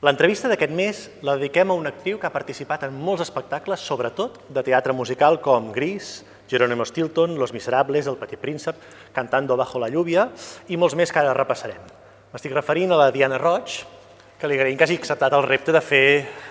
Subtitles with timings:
[0.00, 4.38] L'entrevista d'aquest mes la dediquem a una actriu que ha participat en molts espectacles, sobretot
[4.48, 8.76] de teatre musical com Gris, Jerónimo Stilton, Los Miserables, El Petit Príncep,
[9.12, 10.30] Cantando bajo la lluvia
[10.72, 11.82] i molts més que ara repassarem.
[12.32, 13.74] M'estic referint a la Diana Roig,
[14.40, 16.04] que li agraïm que hagi acceptat el repte de fer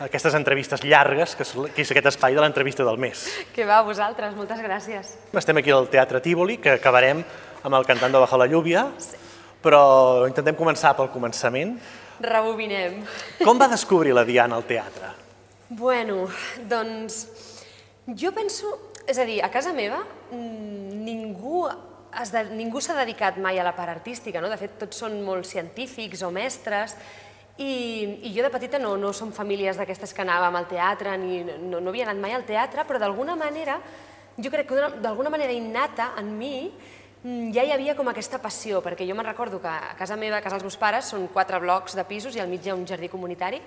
[0.06, 1.48] aquestes entrevistes llargues, que
[1.82, 3.24] és aquest espai de l'entrevista del mes.
[3.56, 5.16] Que va, vosaltres, moltes gràcies.
[5.34, 7.26] Estem aquí al Teatre Tívoli, que acabarem
[7.64, 8.86] amb el Cantando bajo la lluvia,
[9.66, 9.82] però
[10.30, 11.74] intentem començar pel començament.
[12.20, 13.00] Rebobinem.
[13.44, 15.14] Com va descobrir la Diana al teatre?
[15.70, 16.26] Bueno,
[16.70, 17.22] doncs
[18.18, 18.74] jo penso,
[19.08, 20.02] és a dir, a casa meva
[20.32, 21.68] mm, ningú
[22.20, 24.50] es de, ningú s'ha dedicat mai a la part artística, no?
[24.50, 26.96] De fet, tots són molt científics o mestres,
[27.60, 27.72] i,
[28.24, 31.82] i jo de petita no, no som famílies d'aquestes que anàvem al teatre, ni no,
[31.84, 33.78] no havia anat mai al teatre, però d'alguna manera,
[34.40, 36.70] jo crec que d'alguna manera innata en mi,
[37.24, 40.44] ja hi havia com aquesta passió, perquè jo me'n recordo que a casa meva, a
[40.44, 42.86] casa dels meus pares, són quatre blocs de pisos i al mig hi ha un
[42.88, 43.60] jardí comunitari,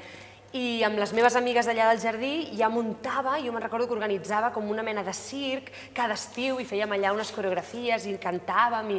[0.53, 4.51] i amb les meves amigues d'allà del jardí ja muntava, jo me'n recordo que organitzava
[4.53, 8.99] com una mena de circ cada estiu i fèiem allà unes coreografies i cantàvem i...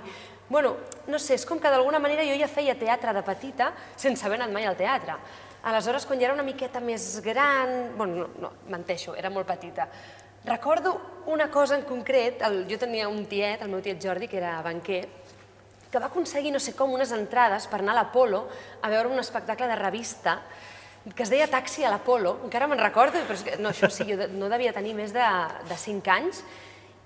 [0.50, 0.76] Bueno,
[1.08, 4.42] no sé, és com que d'alguna manera jo ja feia teatre de petita sense haver
[4.42, 5.16] anat mai al teatre.
[5.64, 7.94] Aleshores, quan ja era una miqueta més gran...
[7.98, 9.88] Bueno, no, no menteixo, era molt petita.
[10.46, 14.42] Recordo una cosa en concret, el, jo tenia un tiet, el meu tiet Jordi, que
[14.42, 15.06] era banquer,
[15.88, 18.48] que va aconseguir no sé com unes entrades per anar a l'Apolo
[18.82, 20.42] a veure un espectacle de revista
[21.16, 24.06] que es deia Taxi a l'Apolo, encara me'n recordo, però és que, no, això sí,
[24.08, 25.24] jo no devia tenir més de,
[25.68, 26.40] de 5 anys,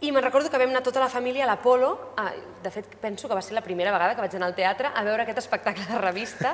[0.05, 1.89] i me'n recordo que vam anar tota la família a l'Apolo,
[2.21, 2.29] ah,
[2.61, 5.01] de fet penso que va ser la primera vegada que vaig anar al teatre a
[5.05, 6.53] veure aquest espectacle de revista,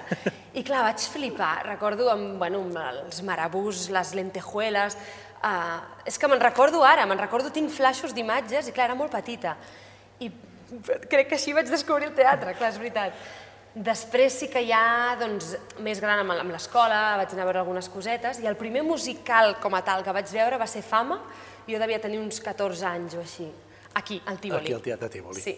[0.55, 4.95] i clar, vaig flipar, recordo amb, bueno, amb els marabús, les lentejueles,
[5.43, 9.11] Uh, és que me'n recordo ara, me'n recordo, tinc flaixos d'imatges, i clar, era molt
[9.11, 9.57] petita.
[10.23, 10.29] I
[11.11, 13.17] crec que així vaig descobrir el teatre, clar, és veritat.
[13.73, 18.39] Després sí que ja, doncs, més gran amb, l'escola, vaig anar a veure algunes cosetes,
[18.39, 21.17] i el primer musical com a tal que vaig veure va ser Fama,
[21.67, 23.49] jo devia tenir uns 14 anys o així,
[23.99, 24.69] aquí, al Tívoli.
[24.69, 25.41] Aquí, al Teatre Tívoli.
[25.41, 25.57] Sí.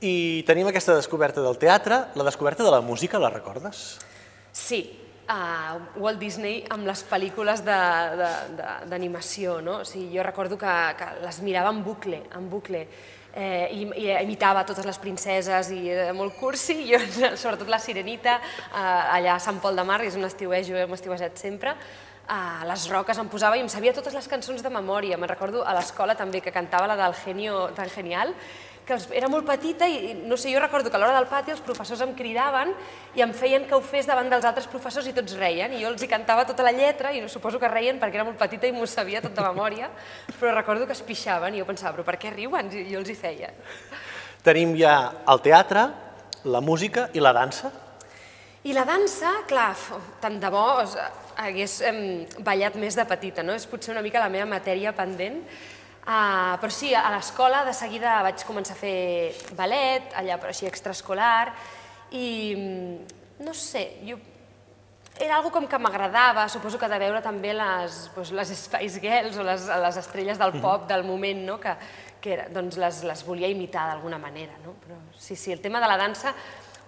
[0.00, 0.14] I
[0.48, 3.98] tenim aquesta descoberta del teatre, la descoberta de la música, la recordes?
[4.52, 4.99] Sí,
[5.30, 7.62] a Walt Disney amb les pel·lícules
[8.90, 9.78] d'animació, no?
[9.84, 12.82] O sigui, jo recordo que, que les mirava en bucle, en bucle,
[13.34, 16.98] eh, i, i imitava totes les princeses i era molt cursi, jo,
[17.42, 21.38] sobretot la Sirenita, eh, allà a Sant Pol de Mar, és un estiuejo, hem estiuejat
[21.38, 21.76] sempre,
[22.30, 25.16] a les roques em posava i em sabia totes les cançons de memòria.
[25.18, 28.34] Me'n recordo a l'escola també que cantava la del Genio tan genial,
[28.86, 31.52] que els, era molt petita i no sé, jo recordo que a l'hora del pati
[31.54, 32.72] els professors em cridaven
[33.14, 35.92] i em feien que ho fes davant dels altres professors i tots reien i jo
[35.92, 38.74] els hi cantava tota la lletra i suposo que reien perquè era molt petita i
[38.74, 39.90] m'ho sabia tot de memòria,
[40.40, 42.72] però recordo que es pixaven i jo pensava, però per què riuen?
[42.72, 43.52] I jo els hi feia.
[44.42, 44.96] Tenim ja
[45.28, 45.86] el teatre,
[46.44, 47.70] la música i la dansa.
[48.64, 49.72] I la dansa, clar,
[50.20, 50.64] tant de bo
[51.40, 51.78] hagués
[52.44, 53.54] ballat més de petita, no?
[53.56, 55.38] És potser una mica la meva matèria pendent,
[56.00, 60.66] Uh, però sí, a l'escola de seguida vaig començar a fer ballet, allà però així
[60.66, 61.52] extraescolar,
[62.16, 64.16] i mm, no sé, jo
[65.20, 69.36] era algo com que m'agradava, suposo que de veure també les, doncs, les Spice Girls
[69.36, 71.58] o les, les estrelles del pop del moment, no?
[71.60, 71.74] que,
[72.24, 74.56] que era, doncs les, les volia imitar d'alguna manera.
[74.64, 74.78] No?
[74.80, 76.32] Però sí, sí, el tema de la dansa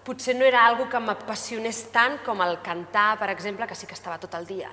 [0.02, 3.98] potser no era algo que m'apassionés tant com el cantar, per exemple, que sí que
[3.98, 4.72] estava tot el dia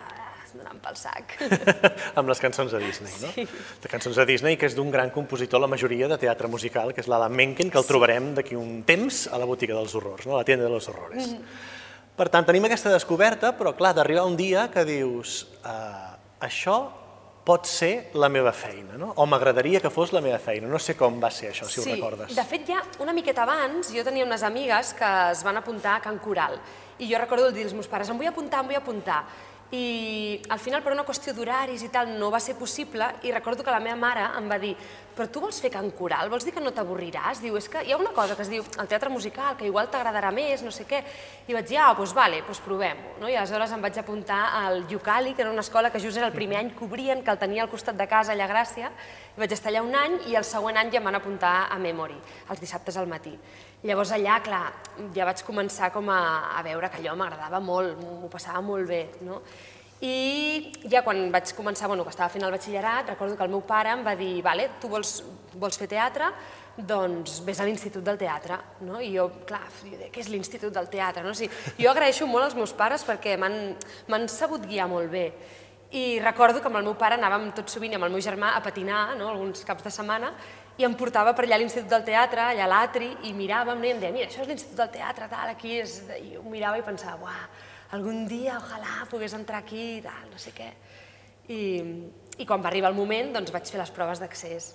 [0.58, 1.36] donant pel sac.
[2.20, 3.32] amb les cançons de Disney, no?
[3.34, 3.48] Sí.
[3.84, 7.04] De cançons de Disney, que és d'un gran compositor, la majoria de teatre musical, que
[7.04, 10.38] és l'Alan Menken, que el trobarem d'aquí un temps a la botiga dels horrors, no?
[10.38, 11.28] a la tienda de los horrores.
[11.28, 11.78] Mm -hmm.
[12.20, 16.90] Per tant, tenim aquesta descoberta, però clar, d'arribar un dia que dius uh, això
[17.50, 19.14] pot ser la meva feina, no?
[19.16, 20.68] o m'agradaria que fos la meva feina.
[20.68, 21.90] No sé com va ser això, si sí.
[21.90, 22.36] ho recordes.
[22.36, 26.04] De fet, ja una miqueta abans, jo tenia unes amigues que es van apuntar a
[26.04, 26.59] Can Coral,
[27.00, 29.24] i jo recordo dir als meus pares, em vull apuntar, em vull apuntar
[29.72, 33.63] i al final per una qüestió d'horaris i tal no va ser possible i recordo
[33.63, 34.74] que la meva mare em va dir
[35.19, 36.30] però tu vols fer cant coral?
[36.31, 37.41] Vols dir que no t'avorriràs?
[37.44, 39.90] Diu, és que hi ha una cosa que es diu el teatre musical, que igual
[39.91, 41.02] t'agradarà més, no sé què.
[41.52, 43.18] I vaig dir, ah, doncs vale, doncs provem-ho.
[43.19, 43.28] No?
[43.28, 46.38] I aleshores em vaig apuntar al Yucali, que era una escola que just era el
[46.38, 48.94] primer any que obrien, que el tenia al costat de casa, allà a Gràcia,
[49.35, 51.82] i vaig estar allà un any i el següent any ja em van apuntar a
[51.84, 52.16] Memory,
[52.47, 53.35] els dissabtes al matí.
[53.87, 54.66] Llavors allà, clar,
[55.16, 56.22] ja vaig començar com a,
[56.58, 59.40] a veure que allò m'agradava molt, m'ho passava molt bé, no?
[60.03, 63.64] I ja quan vaig començar, bueno, que estava fent el batxillerat, recordo que el meu
[63.67, 65.17] pare em va dir, vale, tu vols,
[65.59, 66.29] vols fer teatre,
[66.76, 68.99] doncs vés a l'Institut del Teatre, no?
[69.03, 71.23] I jo, clar, què és l'Institut del Teatre?
[71.23, 71.34] No?
[71.35, 75.25] O sigui, jo agraeixo molt als meus pares perquè m'han sabut guiar molt bé.
[75.91, 78.64] I recordo que amb el meu pare anàvem tot sovint amb el meu germà a
[78.64, 79.32] patinar, no?
[79.32, 80.32] alguns caps de setmana,
[80.79, 83.91] i em portava per allà a l'Institut del Teatre, allà a l'Atri, i miràvem, i
[83.91, 85.97] em deia, mira, això és l'Institut del Teatre, tal, aquí és...
[86.16, 87.41] I jo mirava i pensava, uah,
[87.97, 90.70] algun dia, ojalà, pogués entrar aquí, tal, no sé què.
[91.52, 91.59] I,
[92.40, 94.70] i quan va arribar el moment, doncs vaig fer les proves d'accés.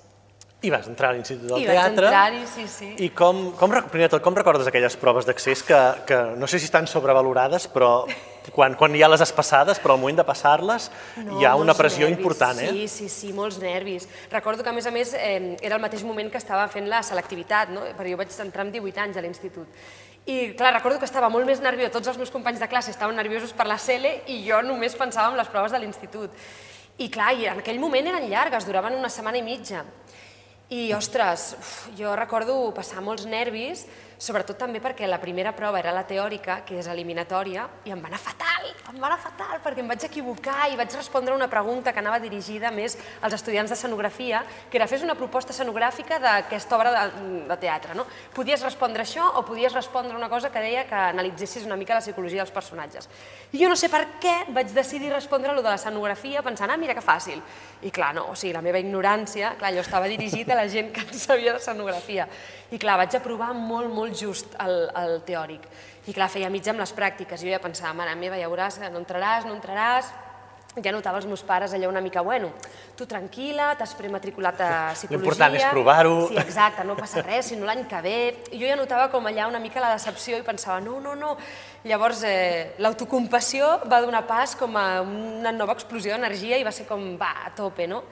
[0.64, 2.10] I vas entrar a l'Institut del I vaig Teatre.
[2.10, 2.90] entrar-hi, sí, sí.
[3.04, 6.68] I com, com, primer tot, com recordes aquelles proves d'accés que, que no sé si
[6.68, 7.94] estan sobrevalorades, però
[8.52, 10.90] quan, quan ja les has passades, però al moment de passar-les
[11.38, 12.18] hi ha una pressió nervis.
[12.18, 12.70] important, eh?
[12.72, 14.08] Sí, sí, sí, molts nervis.
[14.32, 17.02] Recordo que, a més a més, eh, era el mateix moment que estava fent la
[17.02, 17.86] selectivitat, no?
[17.96, 19.86] perquè jo vaig entrar amb 18 anys a l'institut.
[20.26, 23.16] I, clar, recordo que estava molt més nerviós, tots els meus companys de classe estaven
[23.16, 26.32] nerviosos per la CL i jo només pensava en les proves de l'institut.
[26.96, 29.82] I, clar, i en aquell moment eren llargues, duraven una setmana i mitja.
[30.72, 33.84] I, ostres, uf, jo recordo passar molts nervis,
[34.18, 38.10] sobretot també perquè la primera prova era la teòrica, que és eliminatòria, i em va
[38.10, 41.92] anar fatal, em va anar fatal, perquè em vaig equivocar i vaig respondre una pregunta
[41.92, 46.76] que anava dirigida més als estudiants de escenografia, que era fes una proposta escenogràfica d'aquesta
[46.76, 47.94] obra de, de teatre.
[47.98, 48.06] No?
[48.34, 52.04] Podies respondre això o podies respondre una cosa que deia que analitzessis una mica la
[52.04, 53.08] psicologia dels personatges.
[53.52, 56.94] I jo no sé per què vaig decidir respondre lo de l'escenografia pensant, ah, mira
[56.94, 57.40] que fàcil.
[57.84, 60.92] I clar, no, o sigui, la meva ignorància, clar, jo estava dirigit a la gent
[60.92, 62.28] que en sabia d'escenografia.
[62.74, 65.64] I clar, vaig aprovar molt, molt just el, el teòric.
[66.04, 67.40] I clar, feia mitja amb les pràctiques.
[67.40, 70.12] Jo ja pensava, mare meva, ja veuràs no entraràs, no entraràs.
[70.82, 72.48] Ja notava els meus pares allà una mica, bueno,
[72.98, 75.20] tu tranquil·la, t'has prematriculat a psicologia...
[75.20, 76.16] L'important és provar-ho.
[76.32, 78.16] Sí, exacte, no passa res, sinó l'any que ve.
[78.50, 81.36] Jo ja notava com allà una mica la decepció i pensava, no, no, no.
[81.86, 86.88] Llavors, eh, l'autocompassió va donar pas com a una nova explosió d'energia i va ser
[86.90, 88.02] com, va, a tope, no?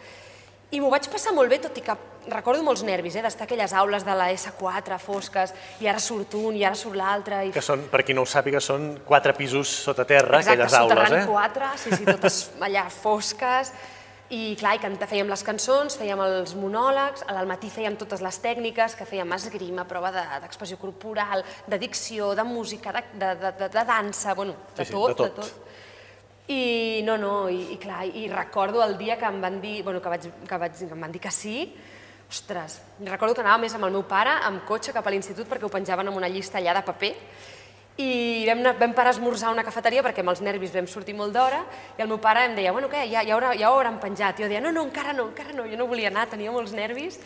[0.73, 1.95] I m'ho vaig passar molt bé, tot i que
[2.33, 5.53] recordo molts nervis, eh, d'estar a aquelles aules de la S4 fosques,
[5.85, 8.29] i ara surt un, i ara surt l'altre, i Que són, per qui no ho
[8.31, 11.27] sàpiga, són quatre pisos sota terra, Exacte, aquelles aules, soterrani eh?
[11.29, 13.73] 4, sí, sí, totes allà fosques,
[14.33, 18.39] i clar, i canta, fèiem les cançons, fèiem els monòlegs, al matí fèiem totes les
[18.41, 23.53] tècniques, que fèiem esgrima, prova de- d'expressió corporal, de dicció, de música, de, de, de,
[23.61, 25.37] de, de dansa, bueno, de, Sí, sí, tot, de tot.
[25.37, 25.53] de tot.
[26.53, 30.03] I no, no, i, i clar, i recordo el dia que em van dir, bueno,
[30.03, 31.57] que, vaig, que, vaig, que em van dir que sí,
[32.29, 35.69] ostres, recordo que anava més amb el meu pare, amb cotxe cap a l'institut perquè
[35.69, 37.13] ho penjaven en una llista allà de paper,
[38.01, 40.87] i vam, anar, vam parar a esmorzar a una cafeteria perquè amb els nervis vam
[40.89, 41.61] sortir molt d'hora
[41.99, 44.41] i el meu pare em deia, bueno, què, ja, ja, haurà, ja ho hauran penjat.
[44.41, 46.73] I jo deia, no, no, encara no, encara no, jo no volia anar, tenia molts
[46.73, 47.21] nervis.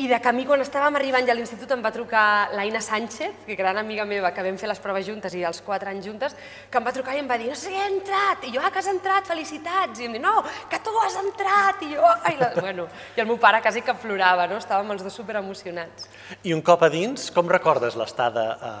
[0.00, 3.54] I de camí, quan estàvem arribant ja a l'institut, em va trucar l'Aina Sánchez, que
[3.58, 6.32] gran amiga meva, que vam fer les proves juntes i els quatre anys juntes,
[6.72, 8.46] que em va trucar i em va dir, no sé, he entrat!
[8.48, 10.00] I jo, ah, que has entrat, felicitats!
[10.00, 10.38] I em diu, no,
[10.72, 11.84] que tu has entrat!
[11.84, 12.48] I jo, ai, la...
[12.56, 14.56] bueno, i el meu pare quasi que plorava, no?
[14.64, 16.08] Estàvem els dos superemocionats.
[16.42, 18.72] I un cop a dins, com recordes l'estada a,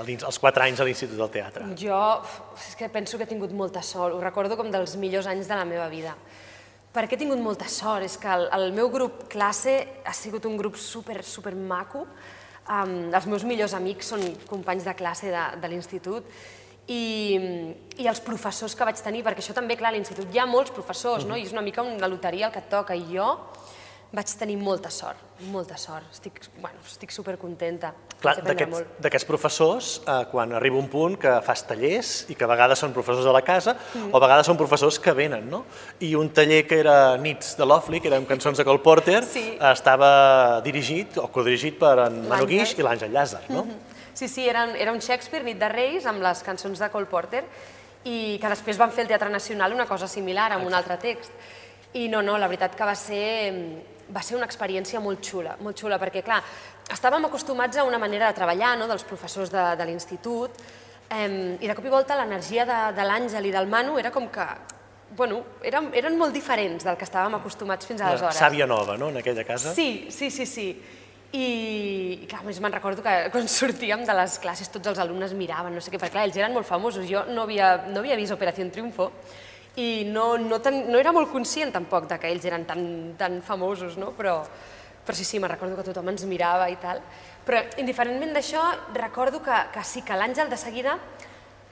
[0.00, 1.70] a l'ins- als quatre anys a l'Institut del Teatre?
[1.78, 2.02] Jo
[2.58, 5.62] és que penso que he tingut molta sort, ho recordo com dels millors anys de
[5.62, 6.18] la meva vida.
[6.96, 8.06] Per què he tingut molta sort?
[8.06, 12.06] És que el, el meu grup classe ha sigut un grup super, super maco.
[12.72, 16.24] Um, els meus millors amics són companys de classe de, de l'institut
[16.88, 17.02] i,
[18.00, 20.72] i els professors que vaig tenir, perquè això també, clar, a l'institut hi ha molts
[20.72, 21.36] professors, no?
[21.36, 23.28] i és una mica una loteria el que et toca, i jo
[24.12, 25.18] vaig tenir molta sort,
[25.50, 26.06] molta sort.
[26.12, 27.92] Estic, bueno, estic supercontenta.
[28.20, 32.78] Clar, d'aquests professors, eh, quan arriba un punt que fas tallers i que a vegades
[32.80, 34.14] són professors a la casa Mm.
[34.14, 35.64] o a vegades són professors que venen, no?
[36.00, 39.58] I un taller que era Nits de Lovely, que amb cançons de Cole Porter, Sí.
[39.60, 42.46] estava dirigit o codirigit per en Manu.
[42.46, 43.66] Guix i l'Àngel Llàzer, no?
[44.14, 47.44] Sí, sí, era, era un Shakespeare, Nit de Reis, amb les cançons de Cole Porter,
[48.04, 51.32] i que després van fer el Teatre Nacional una cosa similar, amb un altre text.
[51.92, 53.52] I no, no, la veritat que va ser,
[54.14, 56.40] va ser una experiència molt xula, molt xula, perquè, clar,
[56.92, 60.60] estàvem acostumats a una manera de treballar, no?, dels professors de, de l'institut,
[61.10, 64.28] eh, i de cop i volta l'energia de, de l'Àngel i del Manu era com
[64.32, 64.46] que,
[65.16, 68.38] bueno, eren, eren molt diferents del que estàvem acostumats fins aleshores.
[68.38, 69.74] Sàvia nova, no?, en aquella casa.
[69.74, 70.68] Sí, sí, sí, sí.
[71.34, 71.46] I,
[72.22, 75.34] i clar, a més me'n recordo que quan sortíem de les classes tots els alumnes
[75.34, 78.18] miraven, no sé què, perquè clar, ells eren molt famosos, jo no havia, no havia
[78.18, 79.10] vist Operació Triunfo
[79.76, 82.82] i no, no, ten, no era molt conscient tampoc de que ells eren tan,
[83.18, 84.12] tan famosos, no?
[84.16, 84.38] però,
[85.04, 87.02] però sí, sí, me'n recordo que tothom ens mirava i tal.
[87.46, 88.62] Però indiferentment d'això,
[88.96, 90.96] recordo que, que sí, que l'Àngel de seguida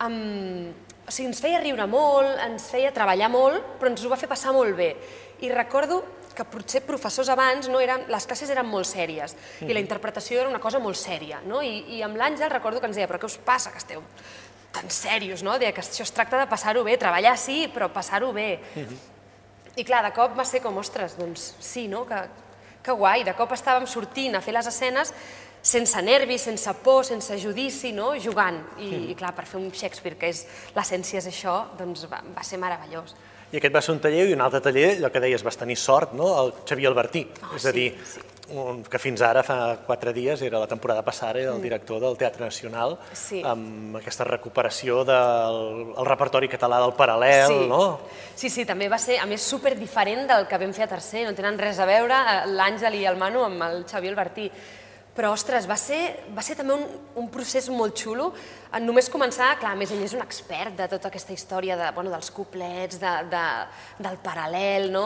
[0.04, 4.20] em, o sigui, ens feia riure molt, ens feia treballar molt, però ens ho va
[4.20, 4.92] fer passar molt bé.
[5.40, 6.02] I recordo
[6.34, 10.50] que potser professors abans no eren, les classes eren molt sèries i la interpretació era
[10.50, 11.38] una cosa molt sèria.
[11.46, 11.62] No?
[11.62, 14.02] I, I amb l'Àngel recordo que ens deia, però què us passa, que esteu
[14.74, 15.56] tan serios, no?
[15.58, 18.58] Deia que això es tracta de passar-ho bé, treballar sí, però passar-ho bé.
[19.74, 22.04] I clar, de cop va ser com, ostres, doncs sí, no?
[22.08, 22.20] Que,
[22.84, 25.14] que guai, de cop estàvem sortint a fer les escenes
[25.64, 28.12] sense nervis, sense por, sense judici, no?
[28.20, 28.60] jugant.
[28.78, 30.44] I, i clar, per fer un Shakespeare, que és
[30.76, 33.16] l'essència és això, doncs va, va ser meravellós.
[33.54, 35.78] I aquest va ser un taller i un altre taller, allò que deies, vas tenir
[35.80, 36.28] sort, no?
[36.42, 37.24] El Xavier Albertí.
[37.40, 38.24] Oh, és a sí, dir, sí.
[38.44, 42.44] Que fins ara, fa quatre dies, era la temporada passada, era el director del Teatre
[42.44, 43.42] Nacional, Sí.
[43.44, 47.66] amb aquesta recuperació del el repertori català del paral·lel, sí.
[47.68, 48.00] no?
[48.36, 51.24] Sí, sí, també va ser, a més, super diferent del que vam fer a tercer,
[51.26, 54.50] no tenen res a veure eh, l'Àngel i el Manu amb el Xavier Albertí.
[55.14, 56.80] Però, ostres, va ser, va ser també un,
[57.22, 58.32] un procés molt xulo.
[58.74, 61.92] En només començar, clar, a més ell és un expert de tota aquesta història de,
[61.94, 63.42] bueno, dels couplets, de, de,
[64.02, 65.04] del paral·lel, no?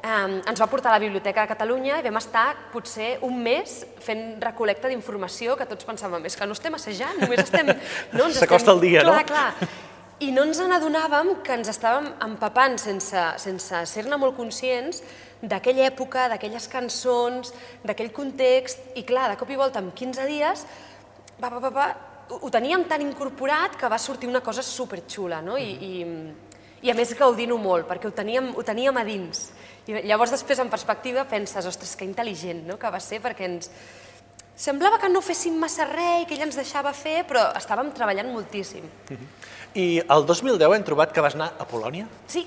[0.00, 3.82] Um, ens va portar a la Biblioteca de Catalunya i vam estar potser un mes
[4.00, 7.68] fent recolecta d'informació que tots pensàvem, és que no estem assajant, només estem...
[8.16, 9.12] No, S'acosta el dia, no?
[9.12, 9.68] clar, Clar,
[10.24, 15.02] I no ens n'adonàvem que ens estàvem empapant sense, sense ser-ne molt conscients
[15.42, 17.52] d'aquella època, d'aquelles cançons,
[17.84, 20.64] d'aquell context, i clar, de cop i volta, en 15 dies,
[21.40, 21.88] va, va, va, va,
[22.30, 25.56] ho ho teníem tan incorporat que va sortir una cosa superxula, no?
[25.60, 25.92] I, i,
[26.82, 29.50] i a més gaudint-ho molt, perquè ho teníem, ho teníem a dins.
[29.88, 32.78] I llavors després, en perspectiva, penses, ostres, que intel·ligent no?
[32.78, 33.70] que va ser, perquè ens,
[34.60, 38.28] Semblava que no féssim massa res i que ella ens deixava fer, però estàvem treballant
[38.28, 38.84] moltíssim.
[39.72, 42.04] I el 2010 hem trobat que vas anar a Polònia.
[42.28, 42.44] Sí,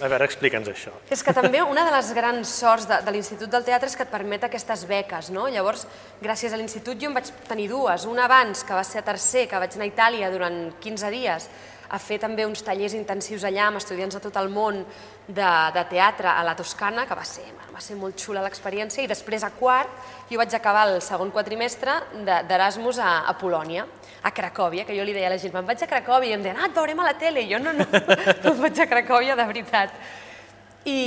[0.00, 0.90] A veure, explica'ns això.
[1.12, 4.04] és que també una de les grans sorts de, de l'Institut del Teatre és que
[4.06, 5.46] et permet aquestes beques, no?
[5.48, 5.86] Llavors,
[6.22, 8.06] gràcies a l'Institut jo en vaig tenir dues.
[8.08, 11.48] Una abans, que va ser a tercer, que vaig anar a Itàlia durant 15 dies
[11.90, 14.84] a fer també uns tallers intensius allà amb estudiants de tot el món
[15.26, 17.44] de, de teatre a la Toscana, que va ser,
[17.74, 19.90] va ser molt xula l'experiència, i després a quart
[20.30, 23.86] jo vaig acabar el segon quatrimestre de- d'Erasmus a, a Polònia,
[24.22, 26.42] a Cracòvia, que jo li deia a la gent, me'n vaig a Cracòvia, i em
[26.46, 27.86] deien, ah, et veurem a la tele, i jo no, no,
[28.44, 29.94] no vaig a Cracòvia de veritat.
[30.84, 31.00] I,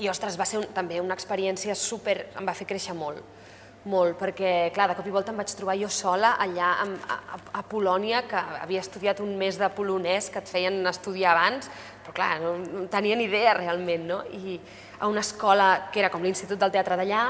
[0.00, 2.16] i ostres, va ser un, també una experiència super...
[2.38, 3.20] em va fer créixer molt,
[3.88, 7.38] molt, perquè, clar, de cop i volta em vaig trobar jo sola allà a, a,
[7.60, 11.70] a Polònia, que havia estudiat un mes de polonès que et feien estudiar abans,
[12.04, 14.20] però clar, no, no tenia ni idea realment, no?
[14.36, 14.58] I
[15.00, 17.24] a una escola que era com l'Institut del Teatre d'allà,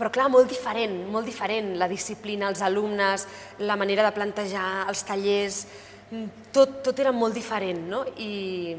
[0.00, 3.26] però clar, molt diferent, molt diferent, la disciplina, els alumnes,
[3.60, 5.66] la manera de plantejar, els tallers,
[6.08, 8.06] mm, tot, tot era molt diferent, no?
[8.16, 8.78] I,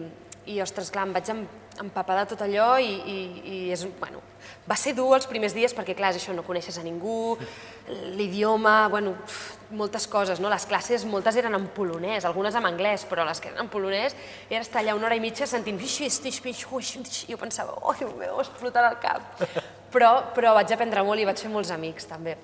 [0.50, 1.30] i ostres, clar, em vaig
[1.72, 4.22] em- empapar de tot allò i, i, i és, bueno,
[4.68, 7.38] va ser dur els primers dies perquè, clar, això, no coneixes a ningú,
[8.16, 9.16] l'idioma, bueno,
[9.72, 10.50] moltes coses, no?
[10.52, 14.16] Les classes, moltes eren en polonès, algunes en anglès, però les que eren en polonès
[14.50, 18.92] era estar allà una hora i mitja sentint i jo pensava, oh, Déu meu, explotarà
[18.92, 19.42] el cap.
[19.92, 22.38] Però, però vaig aprendre molt i vaig fer molts amics, també.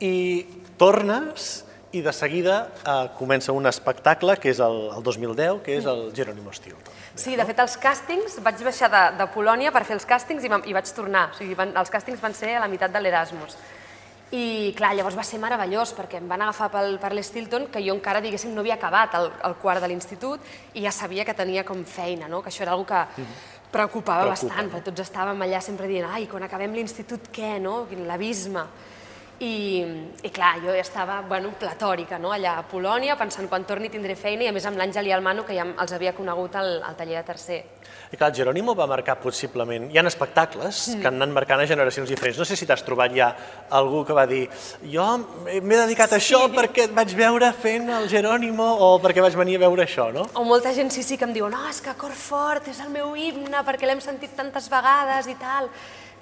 [0.00, 0.44] I
[0.76, 1.65] tornes
[1.96, 6.10] i de seguida eh, comença un espectacle que és el, el 2010, que és el
[6.16, 6.92] Jerónimo Stilton.
[7.16, 10.52] Sí, de fet, els càstings, vaig baixar de, de Polònia per fer els càstings i,
[10.68, 11.30] i vaig tornar.
[11.32, 13.56] O sigui, van, els càstings van ser a la meitat de l'Erasmus.
[14.34, 17.94] I, clar, llavors va ser meravellós, perquè em van agafar pel, per l'Stilton, que jo
[17.94, 20.42] encara, diguéssim, no havia acabat el, el quart de l'institut
[20.74, 22.42] i ja sabia que tenia com feina, no?
[22.42, 23.04] que això era una que
[23.70, 24.74] preocupava Preocupa, bastant, no?
[24.74, 27.84] perquè tots estàvem allà sempre dient ai, quan acabem l'institut què, no?
[28.08, 28.66] L'abisme.
[29.44, 29.84] I,
[30.24, 32.30] I clar, jo ja estava bueno, platòrica no?
[32.32, 35.20] allà a Polònia, pensant quan torni tindré feina i a més amb l'Àngel i el
[35.20, 37.58] Manu, que ja els havia conegut al, al taller de tercer.
[38.12, 39.90] I clar, el Jerónimo va marcar possiblement...
[39.92, 41.00] Hi ha espectacles Mm.
[41.02, 42.38] que han anat marcant a generacions diferents.
[42.38, 43.28] No sé si t'has trobat ja
[43.76, 44.46] algú que va dir
[44.88, 49.36] jo m'he dedicat a això perquè et vaig veure fent el Jerónimo o perquè vaig
[49.36, 50.24] venir a veure això, no?
[50.34, 52.88] O molta gent sí, sí que em diu no, és que Cor Fort és el
[52.94, 55.68] meu himne perquè l'hem sentit tantes vegades i tal.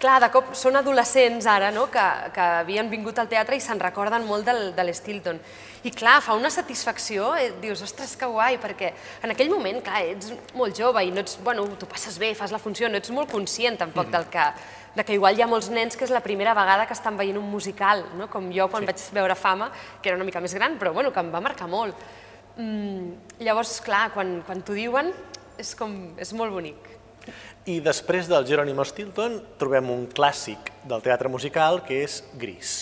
[0.02, 2.02] Clar, de cop són adolescents ara, no?, que,
[2.34, 5.38] que havien vingut al teatre i se'n recorden molt del, de l'Stilton.
[5.84, 8.90] I clar, fa una satisfacció, eh, dius, ostres, que guai, perquè
[9.22, 12.52] en aquell moment, clar, ets molt jove i no ets, bueno, tu passes bé, fas
[12.52, 14.48] la funció, no ets molt conscient tampoc del que,
[14.96, 17.38] de que igual hi ha molts nens que és la primera vegada que estan veient
[17.38, 18.30] un musical, no?
[18.32, 18.90] com jo quan sí.
[18.90, 19.70] vaig veure Fama,
[20.00, 22.02] que era una mica més gran, però bueno, que em va marcar molt.
[22.56, 25.12] Mm, llavors, clar, quan, quan t'ho diuen,
[25.58, 26.93] és, com, és molt bonic.
[27.64, 32.72] I després del Jerónimo Stilton trobem un clàssic del teatre musical que és Gris,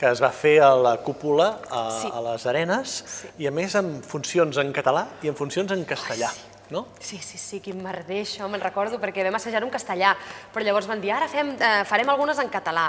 [0.00, 2.08] que es va fer a la cúpula a, Sí.
[2.08, 2.94] a les Arenes
[3.36, 6.30] i a més amb funcions en català i amb funcions en castellà,
[6.70, 6.86] no?
[7.00, 10.14] Sí, sí, sí, quin merder això, me'n recordo, perquè vam assajar en castellà,
[10.54, 12.88] però llavors van dir, ara fem, eh, farem algunes en català.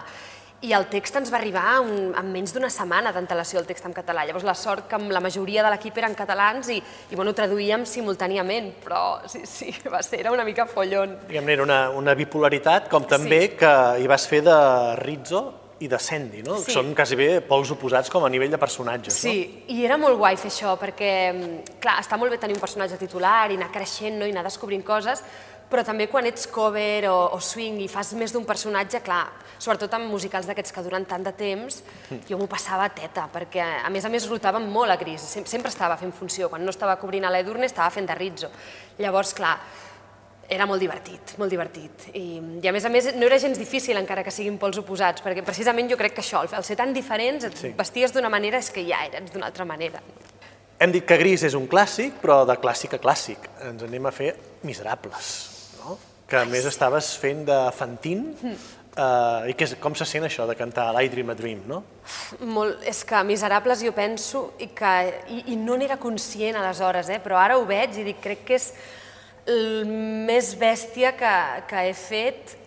[0.61, 3.93] I el text ens va arribar un, en menys d'una setmana d'antelació el text en
[3.95, 4.25] català.
[4.27, 7.85] Llavors la sort que amb la majoria de l'equip eren catalans i, i bueno, traduïem
[7.87, 11.15] simultàniament, però sí, sí, va ser, era una mica follon.
[11.29, 13.55] Diguem-ne, era una, una bipolaritat, com també Sí.
[13.61, 13.71] que
[14.03, 14.59] hi vas fer de
[14.99, 15.45] Rizzo
[15.79, 16.57] i de Sandy, no?
[16.59, 16.73] Sí.
[16.75, 20.35] Són quasi bé pols oposats com a nivell de personatges, Sí, i era molt guai
[20.35, 24.19] fer això, perquè, mm, clar, està molt bé tenir un personatge titular i anar creixent
[24.19, 24.27] no?
[24.27, 25.23] i anar descobrint coses,
[25.69, 29.25] però també quan ets cover o, o swing i fas més d'un personatge, clar,
[29.59, 31.81] sobretot amb musicals d'aquests que duren tant de temps,
[32.29, 35.45] jo m'ho passava a teta, perquè a més a més rotàvem molt a Gris, Sem
[35.45, 38.49] sempre estava fent funció, quan no estava cobrint a l'Edurne estava fent de Rizzo.
[38.97, 39.57] Llavors, clar,
[40.49, 42.07] era molt divertit, molt divertit.
[42.17, 45.21] I, I a més a més no era gens difícil encara que siguin pols oposats,
[45.21, 47.73] perquè precisament jo crec que això, el ser tan diferents, et sí.
[47.77, 50.01] vesties d'una manera és que ja eres d'una altra manera.
[50.79, 53.49] Hem dit que Gris és un clàssic, però de clàssic a clàssic.
[53.67, 54.31] Ens anem a fer
[54.63, 55.97] Miserables, no?
[56.29, 58.75] que a més estaves fent de Fantin, mm.
[58.99, 61.77] Uh, I que, com se sent això de cantar l'I Dream a Dream, no?
[62.41, 64.93] Molt, és que Miserables jo penso i, que,
[65.29, 67.19] i, i no n'era conscient aleshores, eh?
[67.23, 68.65] però ara ho veig i dic, crec que és
[69.47, 69.85] el
[70.27, 71.35] més bèstia que,
[71.69, 72.57] que he fet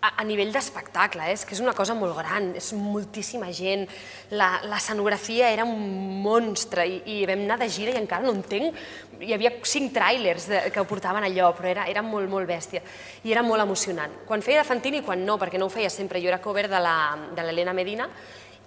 [0.00, 1.34] a, nivell d'espectacle, eh?
[1.36, 3.86] és que és una cosa molt gran, és moltíssima gent,
[4.32, 8.78] l'escenografia era un monstre i, i vam anar de gira i encara no entenc,
[9.20, 12.82] hi havia cinc tràilers que ho portaven allò, però era, era molt, molt bèstia
[13.24, 14.22] i era molt emocionant.
[14.28, 16.68] Quan feia de Fantini i quan no, perquè no ho feia sempre, jo era cover
[16.70, 18.08] de l'Helena Medina,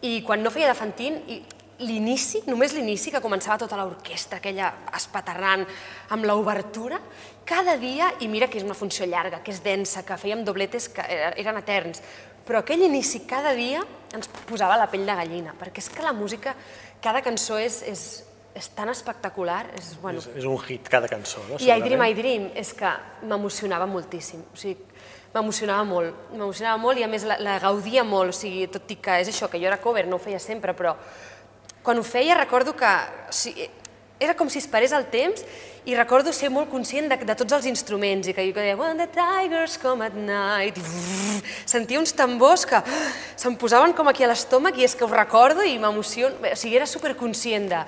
[0.03, 1.21] i quan no feia de Fantin,
[1.83, 5.63] l'inici, només l'inici, que començava tota l'orquestra, aquella espaterrant
[6.13, 6.99] amb l'obertura,
[7.45, 10.89] cada dia, i mira que és una funció llarga, que és densa, que fèiem dobletes
[10.93, 12.01] que eren eterns,
[12.43, 13.83] però aquell inici cada dia
[14.13, 16.55] ens posava la pell de gallina, perquè és que la música,
[17.03, 18.01] cada cançó és, és,
[18.55, 19.65] és tan espectacular.
[19.79, 20.19] És, bueno...
[20.19, 21.59] és, és un hit cada cançó, no?
[21.59, 22.91] I I Dream, I Dream, és que
[23.23, 24.43] m'emocionava moltíssim.
[24.53, 24.77] O sigui,
[25.33, 29.00] m'emocionava molt, m'emocionava molt i a més la, la gaudia molt, o sigui, tot i
[29.01, 30.93] que és això, que jo era cover, no ho feia sempre, però
[31.83, 32.91] quan ho feia recordo que
[33.29, 33.65] o sigui,
[34.19, 35.43] era com si esperés el temps
[35.85, 38.99] i recordo ser molt conscient de, de tots els instruments i que jo deia When
[39.01, 40.79] the tigers come at night
[41.65, 42.79] sentia uns tambors que
[43.35, 46.77] se'm posaven com aquí a l'estómac i és que ho recordo i m'emociono, o sigui,
[46.79, 47.81] era superconscient de,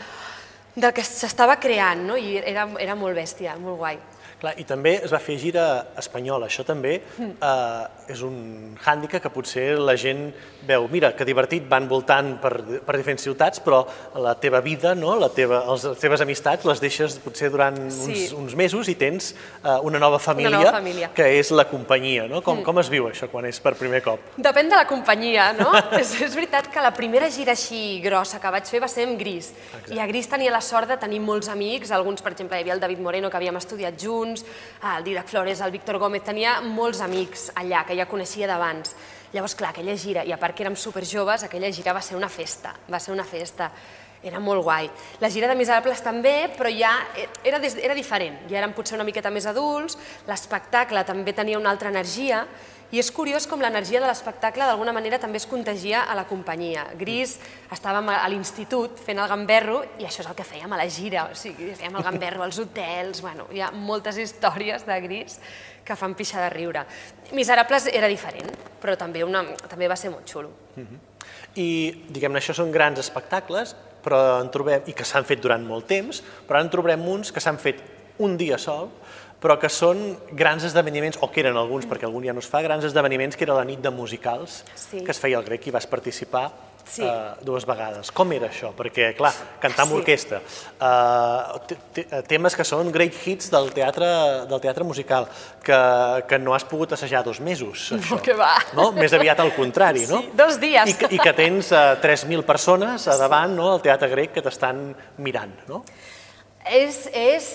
[0.75, 2.19] del que s'estava creant no?
[2.19, 4.01] i era, era molt bèstia, molt guai.
[4.45, 5.63] Clar, I també es va fer gira
[5.97, 6.45] espanyola.
[6.45, 10.27] Això també eh, és un hàndicap que potser la gent
[10.67, 12.51] veu, mira, que divertit, van voltant per,
[12.85, 13.79] per diferents ciutats, però
[14.21, 15.15] la teva vida, no?
[15.17, 18.11] la teva, les teves amistats les deixes potser durant sí.
[18.11, 21.65] uns, uns mesos i tens eh, una, nova família, una nova família que és la
[21.69, 22.27] companyia.
[22.29, 22.43] No?
[22.45, 22.67] Com, mm.
[22.67, 24.29] com es viu això quan és per primer cop?
[24.37, 25.71] Depèn de la companyia, no?
[26.01, 29.17] és, és veritat que la primera gira així grossa que vaig fer va ser amb
[29.21, 29.49] Gris.
[29.55, 29.97] Exacte.
[29.97, 32.77] I a Gris tenia la sort de tenir molts amics, alguns, per exemple, hi havia
[32.77, 34.45] el David Moreno, que havíem estudiat junts, junts,
[34.95, 38.95] el Didac Flores, el Víctor Gómez, tenia molts amics allà que ja coneixia d'abans.
[39.33, 42.29] Llavors, clar, aquella gira, i a part que érem superjoves, aquella gira va ser una
[42.29, 43.71] festa, va ser una festa.
[44.25, 44.87] Era molt guai.
[45.21, 46.95] La gira de Miserables també, però ja
[47.43, 48.39] era, era diferent.
[48.49, 52.45] Ja érem potser una miqueta més adults, l'espectacle també tenia una altra energia,
[52.91, 56.85] i és curiós com l'energia de l'espectacle d'alguna manera també es contagia a la companyia.
[56.99, 57.37] Gris
[57.73, 61.25] estàvem a l'institut fent el gamberro i això és el que fèiem a la gira,
[61.31, 65.39] o sigui, fèiem el gamberro als hotels, bueno, hi ha moltes històries de Gris
[65.85, 66.85] que fan pixar de riure.
[67.37, 68.49] Miserables era diferent,
[68.81, 70.49] però també, una, també va ser molt xulo.
[70.75, 70.99] Uh -huh.
[71.55, 71.67] I,
[72.09, 76.21] diguem-ne, això són grans espectacles, però en trobem, i que s'han fet durant molt temps,
[76.47, 77.81] però ara en trobarem uns que s'han fet
[78.17, 78.89] un dia sol,
[79.45, 82.63] però que són grans esdeveniments, o que eren alguns, perquè algun ja no es fa,
[82.65, 85.03] grans esdeveniments, que era la nit de musicals, sí.
[85.05, 86.47] que es feia al Grec i vas participar
[86.85, 87.03] sí.
[87.03, 88.09] uh, dues vegades.
[88.15, 88.71] Com era això?
[88.77, 89.31] Perquè, clar,
[89.61, 89.99] cantar amb sí.
[89.99, 90.39] orquestra,
[90.81, 94.09] uh, temes que són great hits del teatre,
[94.49, 95.29] del teatre musical,
[95.65, 95.79] que,
[96.29, 98.15] que no has pogut assajar dos mesos, això.
[98.15, 98.55] No, que va.
[98.77, 98.89] No?
[98.97, 100.23] Més aviat al contrari, no?
[100.25, 100.95] Sí, dos dies.
[100.95, 104.45] I, i que tens uh, eh, 3.000 persones a davant, no?, al Teatre Grec, que
[104.45, 104.87] t'estan
[105.21, 105.83] mirant, no?
[106.65, 107.51] És, és,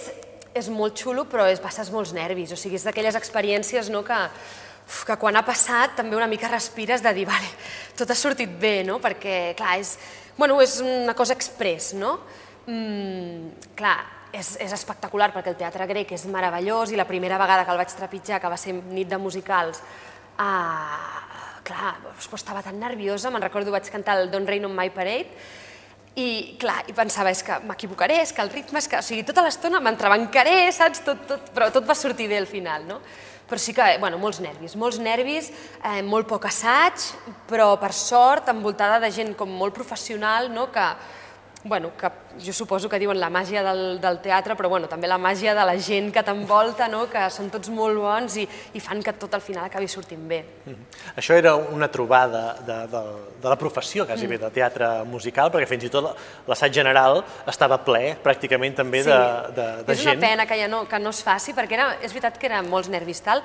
[0.55, 2.53] és molt xulo, però és, passes molts nervis.
[2.55, 4.19] O sigui, és d'aquelles experiències no, que,
[4.87, 7.51] uf, que quan ha passat també una mica respires de dir, vale,
[7.99, 8.99] tot ha sortit bé, no?
[9.03, 9.97] perquè, clar, és,
[10.39, 12.19] bueno, és una cosa express, no?
[12.67, 13.99] Mm, clar,
[14.33, 17.81] és, és espectacular perquè el teatre grec és meravellós i la primera vegada que el
[17.81, 19.83] vaig trepitjar, que va ser nit de musicals,
[20.39, 21.97] ah, clar,
[22.37, 25.31] estava tan nerviosa, me'n recordo vaig cantar el Don't Rain on My Parade,
[26.19, 28.99] i, clar, i pensava, és que m'equivocaré, és que el ritme és que...
[28.99, 31.05] O sigui, tota l'estona m'entrebancaré, saps?
[31.07, 32.99] Tot, tot, però tot va sortir bé al final, no?
[33.51, 35.49] Però sí que, bueno, molts nervis, molts nervis,
[35.83, 37.03] eh, molt poc assaig,
[37.51, 40.69] però per sort envoltada de gent com molt professional, no?
[40.71, 40.87] Que,
[41.63, 42.09] bueno, que
[42.41, 45.65] jo suposo que diuen la màgia del, del teatre, però bueno, també la màgia de
[45.69, 47.03] la gent que t'envolta, no?
[47.13, 50.41] que són tots molt bons i, i fan que tot al final acabi sortint bé.
[50.65, 51.19] Mm -hmm.
[51.21, 53.03] Això era una trobada de, de,
[53.43, 54.31] de la professió, quasi mm.
[54.31, 59.11] bé, de teatre musical, perquè fins i tot l'assaig general estava ple, pràcticament també, sí.
[59.11, 60.17] de, de, de és gent.
[60.17, 62.47] És una pena que ja no, que no es faci, perquè era, és veritat que
[62.47, 63.43] eren molts nervis tal,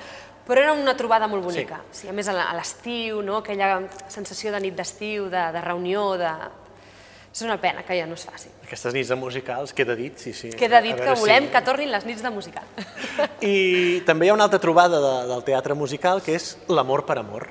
[0.48, 1.82] però era una trobada molt bonica.
[1.92, 2.02] Sí.
[2.02, 3.38] Sí, a més, a l'estiu, no?
[3.38, 6.32] aquella sensació de nit d'estiu, de, de reunió, de,
[7.36, 8.48] és una pena que ja no es faci.
[8.64, 10.54] Aquestes nits de musicals, queda dit, sí, sí.
[10.56, 11.52] Queda dit que volem si...
[11.52, 12.64] que tornin les nits de musical.
[13.44, 17.20] I també hi ha una altra trobada de, del teatre musical que és l'amor per
[17.20, 17.50] amor.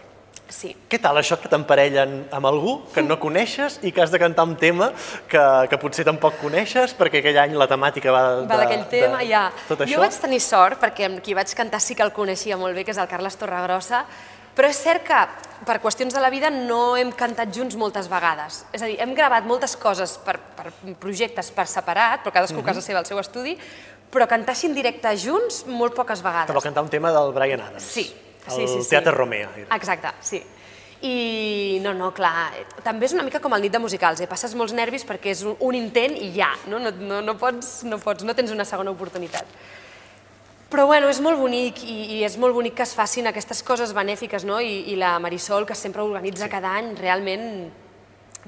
[0.49, 0.71] Sí.
[0.89, 4.45] Què tal això que t'emparellen amb algú que no coneixes i que has de cantar
[4.49, 4.91] un tema
[5.29, 9.19] que, que potser tampoc coneixes perquè aquell any la temàtica va, de, Va d'aquell tema,
[9.21, 9.47] de, ja.
[9.69, 9.97] Tot això?
[9.97, 12.85] Jo vaig tenir sort, perquè amb qui vaig cantar sí que el coneixia molt bé,
[12.87, 14.05] que és el Carles Torregrossa,
[14.55, 15.21] però és cert que
[15.65, 18.63] per qüestions de la vida no hem cantat junts moltes vegades.
[18.75, 22.67] És a dir, hem gravat moltes coses per, per projectes per separat, però cadascú a
[22.67, 23.57] casa seva al seu estudi,
[24.15, 26.55] però cantar així en directe junts molt poques vegades.
[26.55, 27.87] Va cantar un tema del Brian Adams.
[27.97, 28.07] Sí,
[28.47, 28.91] el sí, sí, sí.
[28.91, 29.51] Teatre Romea.
[29.57, 29.75] era.
[29.77, 30.43] Exacte, sí.
[31.05, 32.49] I no, no, clar,
[32.85, 34.29] també és una mica com el nit de musicals, eh?
[34.31, 36.79] passes molts nervis perquè és un, un intent i ja, no?
[36.81, 39.51] No, no, no, pots, no pots, no tens una segona oportunitat.
[40.75, 43.93] Però bueno, és molt bonic i, i és molt bonic que es facin aquestes coses
[43.95, 44.57] benèfiques, no?
[44.59, 46.51] I, i la Marisol, que sempre organitza sí.
[46.51, 47.45] cada any, realment,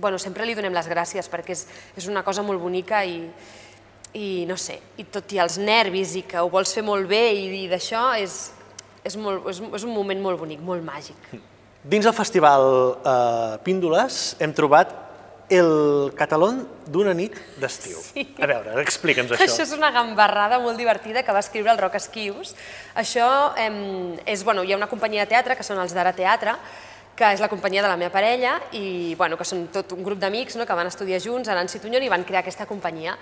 [0.02, 1.62] bueno, sempre li donem les gràcies perquè és,
[1.94, 3.20] és una cosa molt bonica i,
[4.18, 7.22] i no sé, i tot i els nervis i que ho vols fer molt bé
[7.30, 8.40] i, i d'això, és,
[9.06, 11.30] és, molt, és, és un moment molt bonic, molt màgic.
[11.86, 12.66] Dins el festival
[13.06, 15.06] eh, Píndoles hem trobat
[15.48, 18.00] el catalón d'una nit d'estiu.
[18.02, 18.24] Sí.
[18.42, 19.46] A veure, explica'ns això.
[19.46, 22.54] Això és una gambarrada molt divertida que va escriure el Roc Esquius.
[22.98, 23.28] Això
[23.59, 23.70] eh,
[24.26, 26.56] és, bueno, hi ha una companyia de teatre, que són els d'Ara Teatre,
[27.16, 30.20] que és la companyia de la meva parella, i bueno, que són tot un grup
[30.20, 33.16] d'amics no, que van estudiar junts a Nancy Tunyón i van crear aquesta companyia.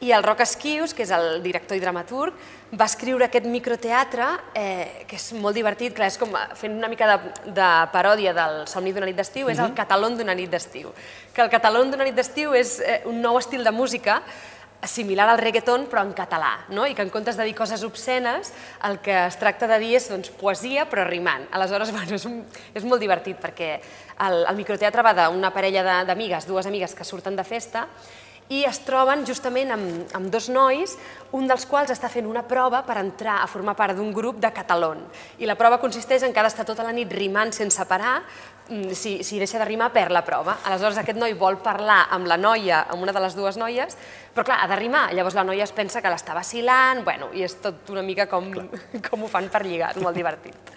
[0.00, 2.36] I el Roc Esquius, que és el director i dramaturg,
[2.78, 7.10] va escriure aquest microteatre, eh, que és molt divertit, clar, és com fent una mica
[7.10, 10.94] de, de paròdia del Somni d'una nit d'estiu, és el catalón d'una nit d'estiu.
[11.34, 14.22] Que el catalón d'una nit d'estiu és eh, un nou estil de música
[14.88, 16.86] similar al reggaeton però en català, no?
[16.88, 18.52] i que en comptes de dir coses obscenes
[18.88, 21.46] el que es tracta de dir és doncs, poesia però rimant.
[21.52, 22.40] Aleshores, bueno, és, un,
[22.74, 23.74] és molt divertit perquè
[24.26, 27.88] el, el microteatre va d'una parella d'amigues, dues amigues que surten de festa
[28.50, 30.96] i es troben justament amb, amb dos nois,
[31.38, 34.50] un dels quals està fent una prova per entrar a formar part d'un grup de
[34.50, 35.04] catalón.
[35.38, 38.16] I la prova consisteix en que ha d'estar tota la nit rimant sense parar,
[38.94, 40.58] si, si deixa de rimar perd la prova.
[40.68, 43.96] Aleshores aquest noi vol parlar amb la noia, amb una de les dues noies,
[44.34, 45.08] però clar, ha de rimar.
[45.16, 48.50] Llavors la noia es pensa que l'està vacilant, bueno, i és tot una mica com,
[49.10, 50.74] com ho fan per lligar, és molt divertit.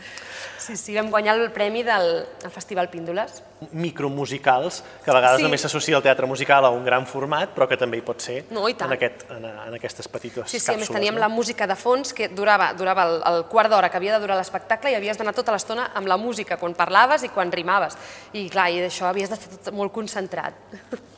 [0.63, 3.41] Sí, sí, vam guanyar el premi del el Festival Píndoles.
[3.71, 5.43] Micromusicals, que a vegades Sí.
[5.43, 8.45] només s'associa al teatre musical a un gran format, però que també hi pot ser
[8.51, 8.89] No, i tant.
[8.91, 10.93] en, aquest, en, en aquestes petites Sí, sí, a més càpsules.
[10.99, 11.19] teníem no?
[11.21, 14.37] la música de fons que durava, durava el, el quart d'hora que havia de durar
[14.37, 17.97] l'espectacle i havies d'anar tota l'estona amb la música, quan parlaves i quan rimaves.
[18.33, 20.53] I clar, i d'això havies d'estar tot molt concentrat.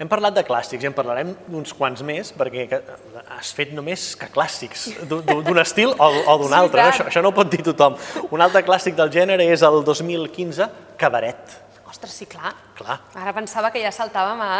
[0.00, 2.78] Hem parlat de clàssics i en parlarem d'uns quants més, perquè que-
[3.36, 6.80] has fet només que clàssics, d'un estil o, o d'un És altre.
[6.80, 6.86] no?
[6.88, 6.94] veritat.
[6.94, 7.98] Això, això no ho pot dir tothom.
[8.30, 11.58] Un altre clàssic del gènere és el 2015, Cabaret.
[11.90, 12.54] Ostres, sí, clar.
[12.78, 12.96] Clar.
[13.18, 14.50] Ara pensava que ja saltàvem a...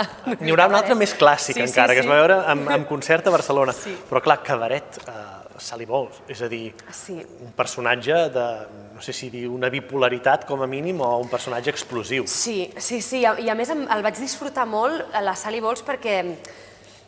[0.43, 2.09] N'hi haurà un altre més clàssic Sí, sí, encara, que sí.
[2.09, 3.73] es va veure en, en concert a Barcelona.
[3.73, 3.95] Sí.
[4.11, 5.15] Però clar, Cabaret, eh,
[5.61, 7.15] Sally Bowles, és a dir, Sí.
[7.41, 8.47] un personatge de,
[8.95, 12.27] no sé si dir una bipolaritat com a mínim o un personatge explosiu.
[12.27, 16.37] Sí, sí, sí, i a més el vaig disfrutar molt, a la Sally Bowles, perquè,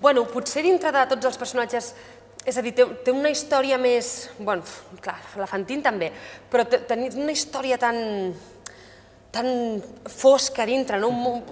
[0.01, 1.95] bueno, potser dintre de tots els personatges,
[2.45, 4.63] és a dir, té, té una història més, bueno,
[5.01, 6.11] clar, la Fantine també,
[6.51, 8.35] però té, té una història tan,
[9.33, 11.09] tan fosca dintre, no?
[11.09, 11.43] Un mo-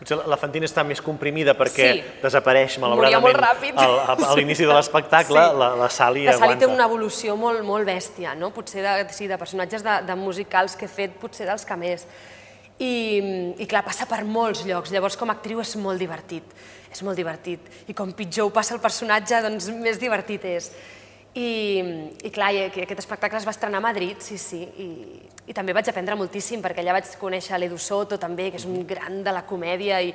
[0.00, 2.02] Potser la- Fantine està més comprimida perquè Sí.
[2.22, 3.36] desapareix malauradament
[3.78, 5.58] a, a l'inici de l'espectacle, Sí.
[5.60, 6.66] la, la Sally La Sally aguanta.
[6.66, 8.50] té una evolució molt, molt bèstia, no?
[8.50, 12.06] potser de, sí, de personatges de, de musicals que he fet, potser dels que més.
[12.80, 16.42] I, I clar, passa per molts llocs, llavors com a actriu és molt divertit,
[16.90, 17.60] és molt divertit.
[17.88, 20.70] I com pitjor passa el personatge, doncs més divertit és.
[21.34, 21.50] I,
[22.26, 24.88] i clar, i aquest espectacle es va estrenar a Madrid, sí, sí, i,
[25.46, 28.82] i també vaig aprendre moltíssim, perquè allà vaig conèixer l'Edu Soto també, que és un
[28.86, 30.10] gran de la comèdia, i,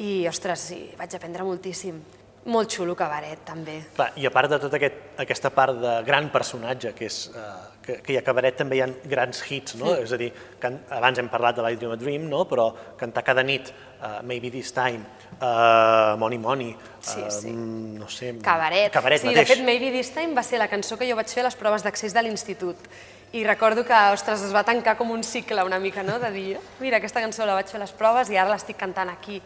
[0.00, 2.00] i ostres, sí, vaig aprendre moltíssim.
[2.48, 3.78] Molt xulo cabaret, també.
[3.96, 7.73] Clar, I a part de tota aquest, aquesta part de gran personatge, que, és, eh,
[7.84, 9.92] que, que hi ha cabaret, també hi ha grans hits, no?
[10.00, 12.44] És a dir, can, abans hem parlat de l'I Dream a Dream, no?
[12.48, 12.70] però
[13.00, 15.04] cantar cada nit uh, Maybe This Time,
[15.36, 16.70] uh, Money Money,
[17.04, 17.50] Sí, eh, sí.
[17.52, 18.32] no sé...
[18.42, 18.92] Cabaret.
[18.92, 19.48] Cabaret sí, mateix.
[19.48, 21.58] de fet, Maybe This Time va ser la cançó que jo vaig fer a les
[21.60, 22.88] proves d'accés de l'institut.
[23.34, 26.48] I recordo que, ostres, es va tancar com un cicle una mica, no?, de dir,
[26.80, 29.40] mira, aquesta cançó la vaig fer a les proves i ara l'estic cantant aquí.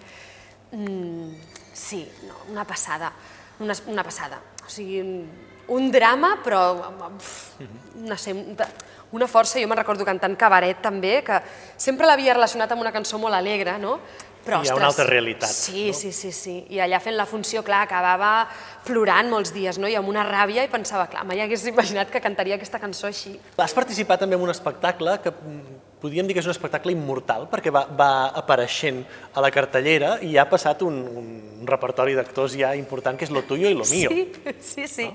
[0.76, 1.32] Mm,
[1.72, 3.10] sí, no, una passada,
[3.64, 4.42] una, una passada.
[4.60, 5.00] O sigui,
[5.68, 6.62] un, drama, però
[7.94, 8.34] no sé,
[9.12, 9.60] una força.
[9.60, 11.40] Jo me'n recordo cantant Cabaret també, que
[11.76, 13.98] sempre l'havia relacionat amb una cançó molt alegre, no?
[14.48, 15.94] Però, Hi ha una ostres, altra realitat, Sí, no?
[15.98, 16.54] sí, sí, sí.
[16.72, 18.48] I allà fent la funció, clar, acabava
[18.86, 19.90] plorant molts dies, no?
[19.90, 23.34] I amb una ràbia, i pensava, clar, mai hagués imaginat que cantaria aquesta cançó així.
[23.58, 27.48] Has participat també en un espectacle que mm, podríem dir que és un espectacle immortal
[27.50, 29.02] perquè va, va apareixent
[29.34, 33.42] a la cartellera i ha passat un, un repertori d'actors ja important que és Lo
[33.42, 34.08] tuyo y lo mío.
[34.08, 35.10] Sí, sí, sí.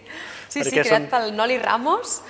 [0.54, 2.22] Sí, sí, creat són- pel Noli Ramos.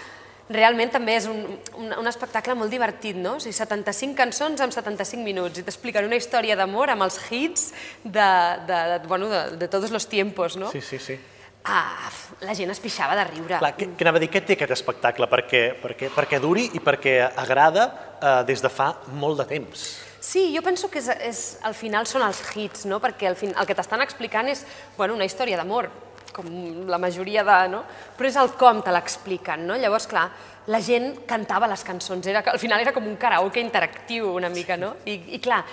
[0.54, 1.38] realment també és un,
[1.80, 3.38] un, un espectacle molt divertit, no?
[3.38, 7.70] O sigui, 75 cançons en 75 minuts i t'expliquen una història d'amor amb els hits
[8.04, 8.28] de,
[8.68, 10.70] de, de, bueno, de, de tots els tiempos, no?
[10.70, 11.16] Sí, sí, sí.
[11.64, 12.12] Ah,
[12.44, 13.58] la gent es pixava de riure.
[13.64, 14.28] Clar, què, què anava a dir?
[14.34, 15.30] Què té aquest espectacle?
[15.32, 17.86] Perquè, perquè, perquè duri i perquè agrada
[18.20, 19.86] eh, des de fa molt de temps.
[20.20, 23.00] Sí, jo penso que és, és, al final són els hits, no?
[23.04, 24.66] perquè al fin, el que t'estan explicant és
[24.98, 25.88] bueno, una història d'amor,
[26.36, 26.50] com
[26.90, 27.60] la majoria de...
[27.72, 27.84] No?
[28.18, 29.78] Però és el com te l'expliquen, no?
[29.80, 30.28] Llavors, clar,
[30.74, 34.78] la gent cantava les cançons, era, al final era com un karaoke interactiu una mica,
[34.80, 34.94] no?
[35.06, 35.64] I, i clar,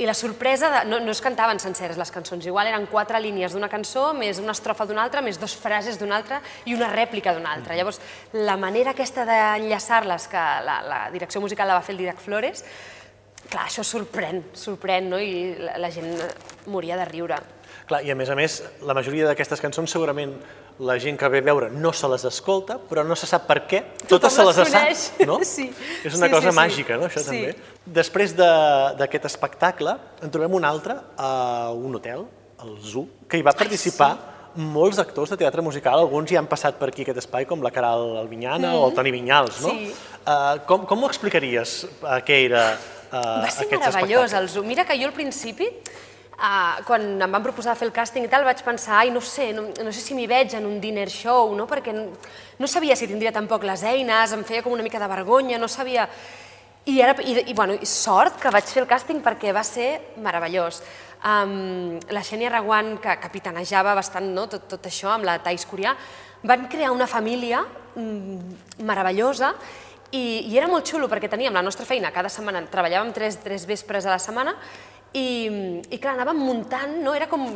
[0.00, 3.52] i la sorpresa, de, no, no es cantaven senceres les cançons, igual eren quatre línies
[3.52, 7.34] d'una cançó, més una estrofa d'una altra, més dos frases d'una altra i una rèplica
[7.36, 7.76] d'una altra.
[7.76, 8.00] Llavors,
[8.32, 12.64] la manera aquesta d'enllaçar-les, que la, la direcció musical la va fer el Didac Flores,
[13.50, 15.20] clar, això sorprèn, sorprèn, no?
[15.20, 16.14] I la, la gent
[16.72, 17.36] moria de riure.
[17.90, 20.36] Clar, i a més a més, la majoria d'aquestes cançons segurament
[20.86, 23.64] la gent que ve a veure no se les escolta, però no se sap per
[23.66, 25.00] què, totes se les coneix.
[25.10, 25.40] sap, no?
[25.48, 25.66] Sí.
[26.06, 26.56] És una Sí, cosa sí, sí.
[26.60, 27.26] màgica, no?, això Sí.
[27.26, 27.56] també.
[27.84, 32.22] Després de- d'aquest espectacle, en trobem un altre a un hotel,
[32.62, 34.12] el Zoo, que hi va participar
[34.54, 37.70] molts actors de teatre musical, alguns hi han passat per aquí aquest espai, com la
[37.74, 39.70] Caral Albinyana o el Toni Vinyals, no?
[39.74, 39.90] Sí.
[40.26, 44.66] Uh, com, com ho explicaries, uh, què era uh, Va ser meravellós el Zoom.
[44.70, 45.68] Mira que jo al principi,
[46.40, 49.50] uh, quan em van proposar fer el càsting i tal, vaig pensar, ai, no sé,
[49.56, 51.68] no, no sé si m'hi veig en un dinner show, no?
[51.70, 52.08] perquè no,
[52.58, 55.68] no sabia si tindria tampoc les eines, em feia com una mica de vergonya, no
[55.68, 56.08] sabia...
[56.88, 60.14] I, era, i, i, bueno, i sort que vaig fer el càsting perquè va ser
[60.24, 60.78] meravellós.
[61.20, 65.92] Um, la Xènia Raguant, que capitanejava bastant no, tot, tot això amb la Thais Curià,
[66.48, 67.60] van crear una família
[67.94, 69.52] mm, meravellosa
[70.16, 73.68] i, i era molt xulo perquè teníem la nostra feina cada setmana, treballàvem tres, tres
[73.68, 74.56] vespres a la setmana
[75.12, 75.28] i,
[75.90, 77.14] i clar, anàvem muntant, no?
[77.16, 77.48] era com,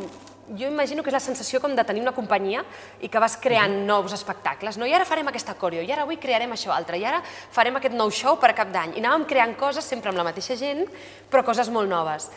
[0.59, 2.63] jo imagino que és la sensació com de tenir una companyia
[3.01, 4.85] i que vas creant nous espectacles, no?
[4.85, 7.95] i ara farem aquesta coreo, i ara avui crearem això altre, i ara farem aquest
[7.95, 10.85] nou show per cap d'any, i anàvem creant coses sempre amb la mateixa gent,
[11.31, 12.29] però coses molt noves.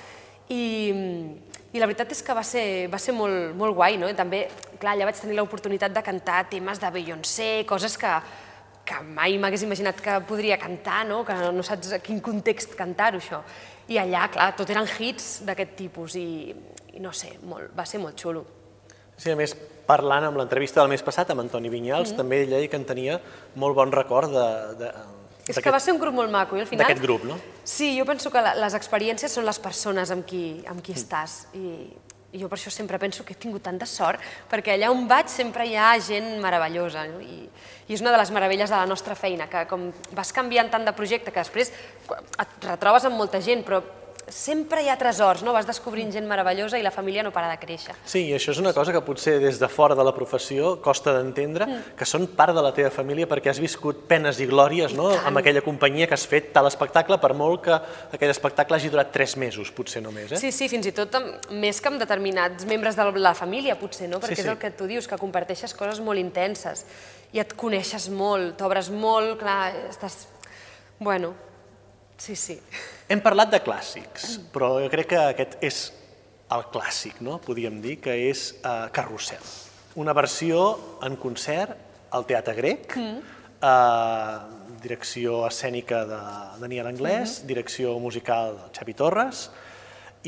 [0.49, 0.63] I,
[1.75, 4.09] i la veritat és que va ser, va ser molt, molt guai, no?
[4.09, 4.47] I també,
[4.79, 8.15] clar, allà vaig tenir l'oportunitat de cantar temes de Beyoncé, coses que,
[8.89, 11.21] que mai m'hagués imaginat que podria cantar, no?
[11.29, 13.43] que no saps a quin context cantar-ho, això.
[13.93, 16.55] I allà, clar, tot eren hits d'aquest tipus i,
[16.97, 18.45] i no sé, molt, va ser molt xulo.
[19.19, 19.55] Sí, a més,
[19.89, 22.17] parlant amb l'entrevista del mes passat amb Antoni Vinyals, Mm-hmm.
[22.21, 23.21] també ell deia que en tenia
[23.57, 24.49] molt bon record de,
[24.83, 24.91] de,
[25.49, 26.85] És que va ser un grup molt maco i al final...
[26.85, 27.39] d'aquest grup, no?
[27.65, 30.85] Sí, jo penso que les experiències són les persones amb qui, amb Mm.
[30.85, 34.75] qui estàs i, i jo per això sempre penso que he tingut tanta sort perquè
[34.75, 37.23] allà on vaig sempre hi ha gent meravellosa no?
[37.25, 37.49] I,
[37.89, 40.85] i és una de les meravelles de la nostra feina, que com vas canviant tant
[40.85, 41.73] de projecte que després
[42.13, 43.81] et retrobes amb molta gent, però
[44.31, 45.53] sempre hi ha tresors, no?
[45.53, 47.95] vas descobrint gent meravellosa i la família no para de créixer.
[48.05, 51.15] Sí, i això és una cosa que potser des de fora de la professió costa
[51.17, 51.97] d'entendre, Mm.
[51.97, 55.11] que són part de la teva família perquè has viscut penes i glòries no?
[55.11, 55.27] tant.
[55.27, 57.73] amb aquella companyia que has fet tal espectacle, per molt que
[58.13, 60.33] aquell espectacle hagi durat tres mesos, potser només.
[60.33, 60.37] Eh?
[60.37, 64.09] Sí, sí, fins i tot amb, més que amb determinats membres de la família, potser,
[64.09, 64.19] no?
[64.21, 64.53] Perquè Sí, és sí.
[64.53, 66.85] el que tu dius, que comparteixes coses molt intenses
[67.33, 70.27] i et coneixes molt, t'obres molt, clar, estàs...
[70.99, 71.35] Bueno,
[72.17, 72.59] sí, sí.
[73.09, 75.79] Hem parlat de clàssics, però jo crec que aquest és
[76.53, 77.39] el clàssic, no?
[77.45, 79.41] podríem dir, que és uh, Carrusel.
[80.01, 80.61] Una versió
[81.05, 81.73] en concert
[82.13, 84.37] al Teatre Grec, uh,
[84.83, 86.19] direcció escènica de
[86.61, 89.49] Daniel Anglès, direcció musical de Xavi Torres,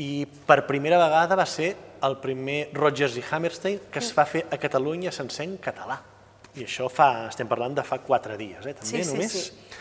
[0.01, 4.47] i per primera vegada va ser el primer Rodgers i Hammerstein que es fa fer
[4.49, 5.99] a Catalunya sencer en català.
[6.57, 8.73] I això fa, estem parlant de fa quatre dies, eh?
[8.73, 9.37] també Sí, sí, només.
[9.37, 9.79] sí.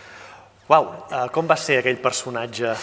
[0.70, 2.74] Uau, uh, com va ser aquell personatge?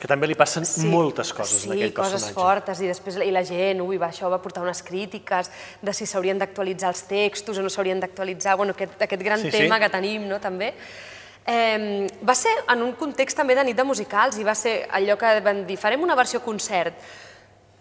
[0.00, 2.36] Que també li passen sí, moltes coses sí, en aquell coses personatge.
[2.36, 6.08] fortes, i després i la gent, ui, va, això va portar unes crítiques de si
[6.08, 9.58] s'haurien d'actualitzar els textos o no s'haurien d'actualitzar, bueno, aquest, aquest gran Sí, sí.
[9.64, 10.72] tema que tenim, no, també.
[11.46, 15.18] Eh, va ser en un context també de nit de musicals i va ser allò
[15.20, 16.96] que van dir, farem una versió concert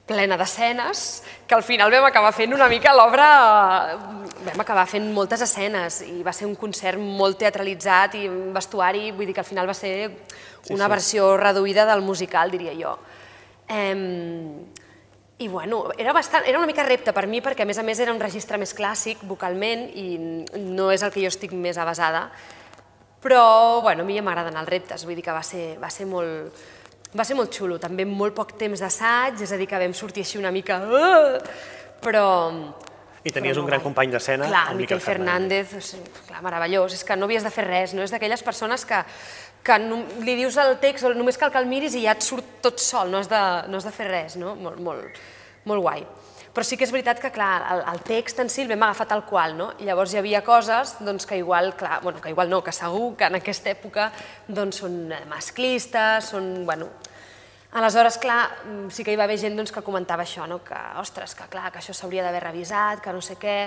[0.05, 3.27] plena d'escenes, que al final vam acabar fent una mica l'obra...
[4.43, 9.29] Vam acabar fent moltes escenes i va ser un concert molt teatralitzat i vestuari, vull
[9.29, 9.93] dir que al final va ser
[10.73, 10.91] una sí.
[10.91, 12.97] versió reduïda del musical, diria jo.
[13.71, 13.95] Eh,
[15.37, 17.99] I bueno, era, bastant, era una mica repte per mi perquè a més a més
[18.03, 20.17] era un registre més clàssic vocalment i
[20.59, 22.27] no és el que jo estic més avasada,
[23.23, 26.05] però bueno, a mi ja m'agraden els reptes, vull dir que va ser, va ser
[26.05, 26.51] molt,
[27.17, 29.93] va ser molt xulo, també amb molt poc temps d'assaig, és a dir, que vam
[29.97, 30.79] sortir així una mica...
[32.03, 32.25] Però...
[33.23, 33.85] I tenies però un gran guai.
[33.85, 35.69] company d'escena, el el Miquel Miquel Fernández.
[35.71, 38.03] Fernández, clar, meravellós, és que no havies de fer res, no?
[38.03, 38.99] És d'aquelles persones que,
[39.63, 42.25] que no, li dius el text o només cal que el miris i ja et
[42.25, 43.39] surt tot sol, no has de,
[43.71, 44.57] no has de fer res, no?
[44.59, 45.23] Molt, molt,
[45.71, 46.03] molt guai.
[46.53, 49.07] Però sí que és veritat que, clar, el, el text en si el vam agafar
[49.09, 49.71] tal qual, no?
[49.79, 53.15] I llavors hi havia coses doncs, que igual, clar, bueno, que igual no, que segur
[53.17, 54.11] que en aquesta època
[54.47, 54.99] doncs, són
[55.31, 56.91] masclistes, són, bueno...
[57.73, 58.39] Aleshores, clar,
[58.93, 60.61] sí que hi va haver gent doncs, que comentava això, no?
[60.65, 63.57] que, ostres, que clar, que això s'hauria d'haver revisat, que no sé què...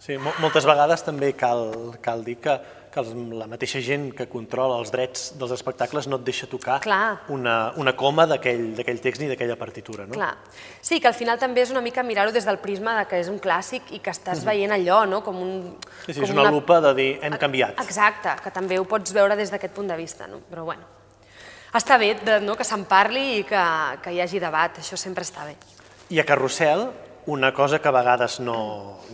[0.00, 1.66] Sí, moltes vegades també cal,
[2.00, 2.54] cal dir que
[2.90, 6.80] que els, la mateixa gent que controla els drets dels espectacles no et deixa tocar
[6.82, 7.22] Clar.
[7.32, 10.06] una, una coma d'aquell text ni d'aquella partitura.
[10.08, 10.18] No?
[10.18, 10.32] Clar.
[10.82, 13.30] Sí, que al final també és una mica mirar-ho des del prisma de que és
[13.30, 15.22] un clàssic i que estàs veient allò, no?
[15.26, 15.52] com un...
[16.04, 17.78] Sí, sí, com és una, una lupa de dir hem canviat.
[17.84, 20.42] Exacte, que també ho pots veure des d'aquest punt de vista, no?
[20.50, 20.99] però bueno.
[21.70, 23.62] Està bé de, no, que se'n parli i que,
[24.02, 25.54] que hi hagi debat, això sempre està bé.
[26.10, 26.88] I a Carrusel,
[27.30, 28.56] una cosa que a vegades no,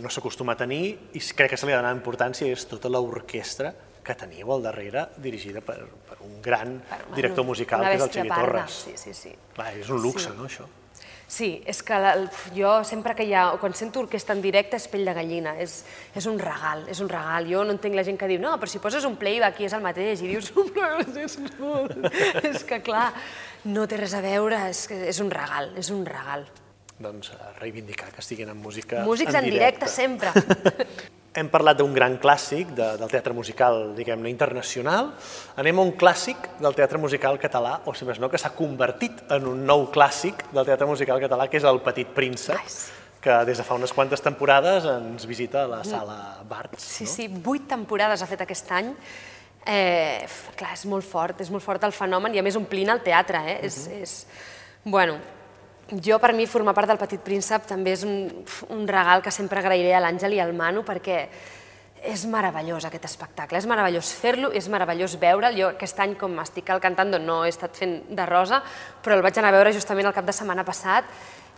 [0.01, 3.73] no s'acostuma a tenir i crec que se li ha importància és tota l'orquestra
[4.07, 8.05] que teniu al darrere, dirigida per, per un gran per, bueno, director musical, que és
[8.05, 8.81] el Xavier Torres.
[8.87, 9.33] Sí, sí, sí.
[9.53, 10.35] Clar, és un luxe, sí.
[10.37, 10.65] no, això?
[11.27, 12.13] Sí, és que la,
[12.55, 15.81] jo sempre que hi ha, quan sento orquestra en directe és pell de gallina, és,
[16.15, 17.49] és un regal, és un regal.
[17.51, 19.75] Jo no entenc la gent que diu, no, però si poses un playback i és
[19.75, 20.53] el mateix, i dius,
[22.51, 23.09] és que clar,
[23.67, 26.47] no té res a veure, és, és un regal, és un regal
[26.97, 30.31] doncs, reivindicar que estiguin en música Músics en, en directe, directe sempre.
[31.37, 35.11] Hem parlat d'un gran clàssic de, del teatre musical, diguem-ne, internacional.
[35.61, 39.21] Anem a un clàssic del teatre musical català, o si més no, que s'ha convertit
[39.35, 42.89] en un nou clàssic del teatre musical català, que és El Petit Príncep, nice.
[43.21, 46.17] que des de fa unes quantes temporades ens visita a la sala
[46.49, 46.81] Barts.
[46.81, 47.13] Sí, no?
[47.13, 48.89] sí, vuit temporades ha fet aquest any.
[49.67, 50.25] Eh,
[50.57, 53.45] clar, és molt fort, és molt fort el fenomen i a més omplint el teatre,
[53.45, 53.59] eh?
[53.59, 53.67] Uh -huh.
[53.67, 54.19] és, és...
[54.87, 55.19] Bueno,
[55.91, 58.27] jo, per mi, formar part del Petit Príncep també és un,
[58.73, 61.21] un regal que sempre agrairé a l'Àngel i al Manu perquè
[62.07, 65.57] és meravellós aquest espectacle, és meravellós fer-lo, és meravellós veure'l.
[65.57, 68.61] Jo aquest any, com estic al cantant, no he estat fent de rosa,
[69.03, 71.09] però el vaig anar a veure justament el cap de setmana passat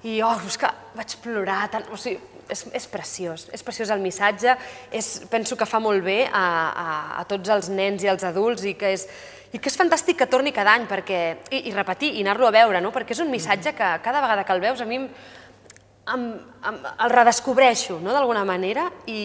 [0.08, 4.02] i oh, és que vaig plorar tant, o sigui, és, és preciós, és preciós el
[4.04, 4.56] missatge,
[4.96, 6.88] és, penso que fa molt bé a, a,
[7.22, 9.06] a tots els nens i als adults i que és,
[9.54, 11.20] i que és fantàstic que torni cada any, perquè,
[11.52, 12.94] i, i repetir, i anar-lo a veure, no?
[12.96, 15.06] perquè és un missatge que cada vegada que el veus a mi em,
[16.16, 16.26] em,
[16.72, 18.16] em, el redescobreixo no?
[18.16, 19.22] d'alguna manera i,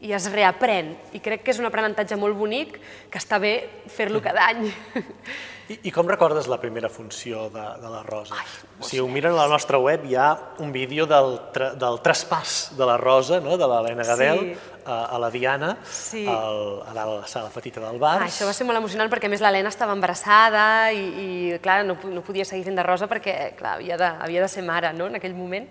[0.00, 0.94] i es reaprèn.
[1.16, 2.78] I crec que és un aprenentatge molt bonic
[3.10, 3.54] que està bé
[3.92, 4.68] fer-lo cada any.
[5.68, 8.38] I, I com recordes la primera funció de, de la Rosa?
[8.38, 8.46] Ai,
[8.88, 10.28] si ho miren a la nostra web hi ha
[10.64, 13.58] un vídeo del, tra, del traspàs de la Rosa, no?
[13.60, 14.80] de l'Helena Gadel, sí.
[14.86, 16.24] a, a la Diana, sí.
[16.24, 18.16] al, a la sala petita del bar.
[18.22, 20.64] Ah, això va ser molt emocionant perquè a més l'Helena estava embarassada
[20.96, 24.46] i, i clar, no, no podia seguir fent de Rosa perquè clar, havia, de, havia
[24.46, 25.10] de ser mare no?
[25.12, 25.68] en aquell moment.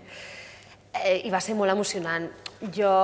[1.02, 2.30] Eh, I va ser molt emocionant.
[2.74, 2.94] Jo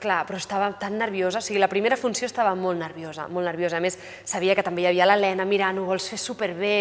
[0.00, 3.78] clar, però estava tan nerviosa, o sigui, la primera funció estava molt nerviosa, molt nerviosa.
[3.78, 6.76] A més, sabia que també hi havia l'Helena mirant, ho vols fer superbé,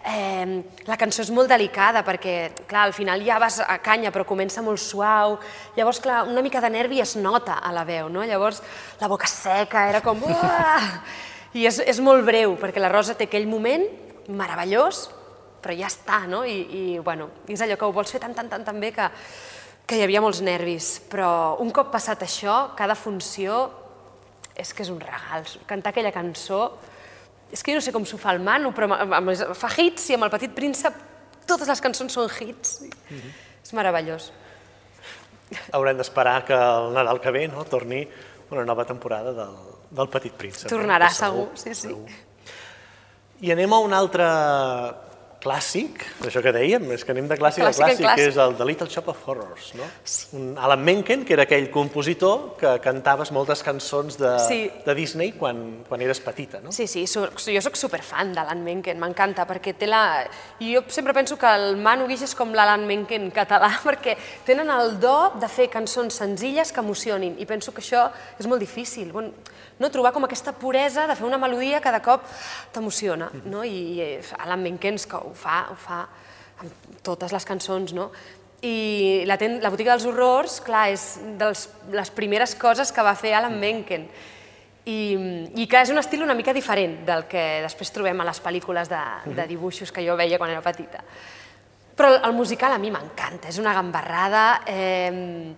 [0.00, 0.46] eh,
[0.88, 4.64] la cançó és molt delicada perquè, clar, al final ja vas a canya però comença
[4.64, 5.38] molt suau,
[5.76, 8.24] llavors, clar, una mica de nervi es nota a la veu, no?
[8.24, 8.62] Llavors,
[9.00, 10.22] la boca seca, era com...
[10.22, 11.00] Uah!
[11.52, 13.82] I és, és molt breu, perquè la Rosa té aquell moment
[14.30, 15.08] meravellós,
[15.60, 16.44] però ja està, no?
[16.46, 19.08] I, i bueno, és allò que ho vols fer tan, tan, tan, tan bé que
[19.90, 23.64] que hi havia molts nervis, però un cop passat això, cada funció
[24.54, 25.48] és que és un regal.
[25.66, 26.60] Cantar aquella cançó,
[27.50, 28.86] és que jo no sé com s'ho fa el Manu, però
[29.58, 31.00] fa hits i amb el Petit Príncep
[31.50, 32.80] totes les cançons són hits.
[32.86, 33.32] Mm -hmm.
[33.64, 34.30] És meravellós.
[35.72, 38.06] Haurem d'esperar que el Nadal que ve no, torni
[38.50, 39.56] una nova temporada del,
[39.90, 40.70] del Petit Príncep.
[40.70, 41.14] Tornarà, eh?
[41.14, 41.88] segur, segur, sí, sí.
[41.88, 42.08] Segur.
[43.40, 44.24] I anem a un altre
[45.40, 48.38] clàssic, això que dèiem, és que anem de clàssic, clàssic a clàssic, clàssic, que és
[48.44, 49.86] el The Little Shop of Horrors, no?
[50.04, 50.28] Sí.
[50.36, 54.60] Un Alan Menken, que era aquell compositor que cantaves moltes cançons de, sí.
[54.84, 56.74] de Disney quan, quan eres petita, no?
[56.76, 60.02] Sí, sí, so, jo sóc superfan d'Alan Menken, m'encanta, perquè té la...
[60.60, 64.68] I jo sempre penso que el Manu Guix és com l'Alan Menken català, perquè tenen
[64.76, 69.08] el do de fer cançons senzilles que emocionin, i penso que això és molt difícil.
[69.14, 69.32] Bon,
[69.80, 69.90] no?
[69.90, 72.26] trobar com aquesta puresa de fer una melodia que de cop
[72.72, 73.30] t'emociona.
[73.48, 73.64] No?
[73.64, 76.04] I, I Alan Menkens que ho fa, ho fa
[76.60, 78.10] amb totes les cançons, no?
[78.60, 81.48] I la, ten, la botiga dels horrors, clar, és de
[81.96, 84.04] les primeres coses que va fer Alan Menken.
[84.90, 84.98] I,
[85.60, 88.88] i que és un estil una mica diferent del que després trobem a les pel·lícules
[88.90, 89.00] de,
[89.36, 91.00] de dibuixos que jo veia quan era petita.
[91.96, 95.52] Però el musical a mi m'encanta, és una gambarrada, eh,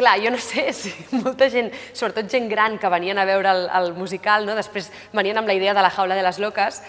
[0.00, 3.66] Clar, jo no sé si molta gent, sobretot gent gran que venien a veure el,
[3.68, 4.56] el musical, no?
[4.56, 6.80] després venien amb la idea de la jaula de les loques,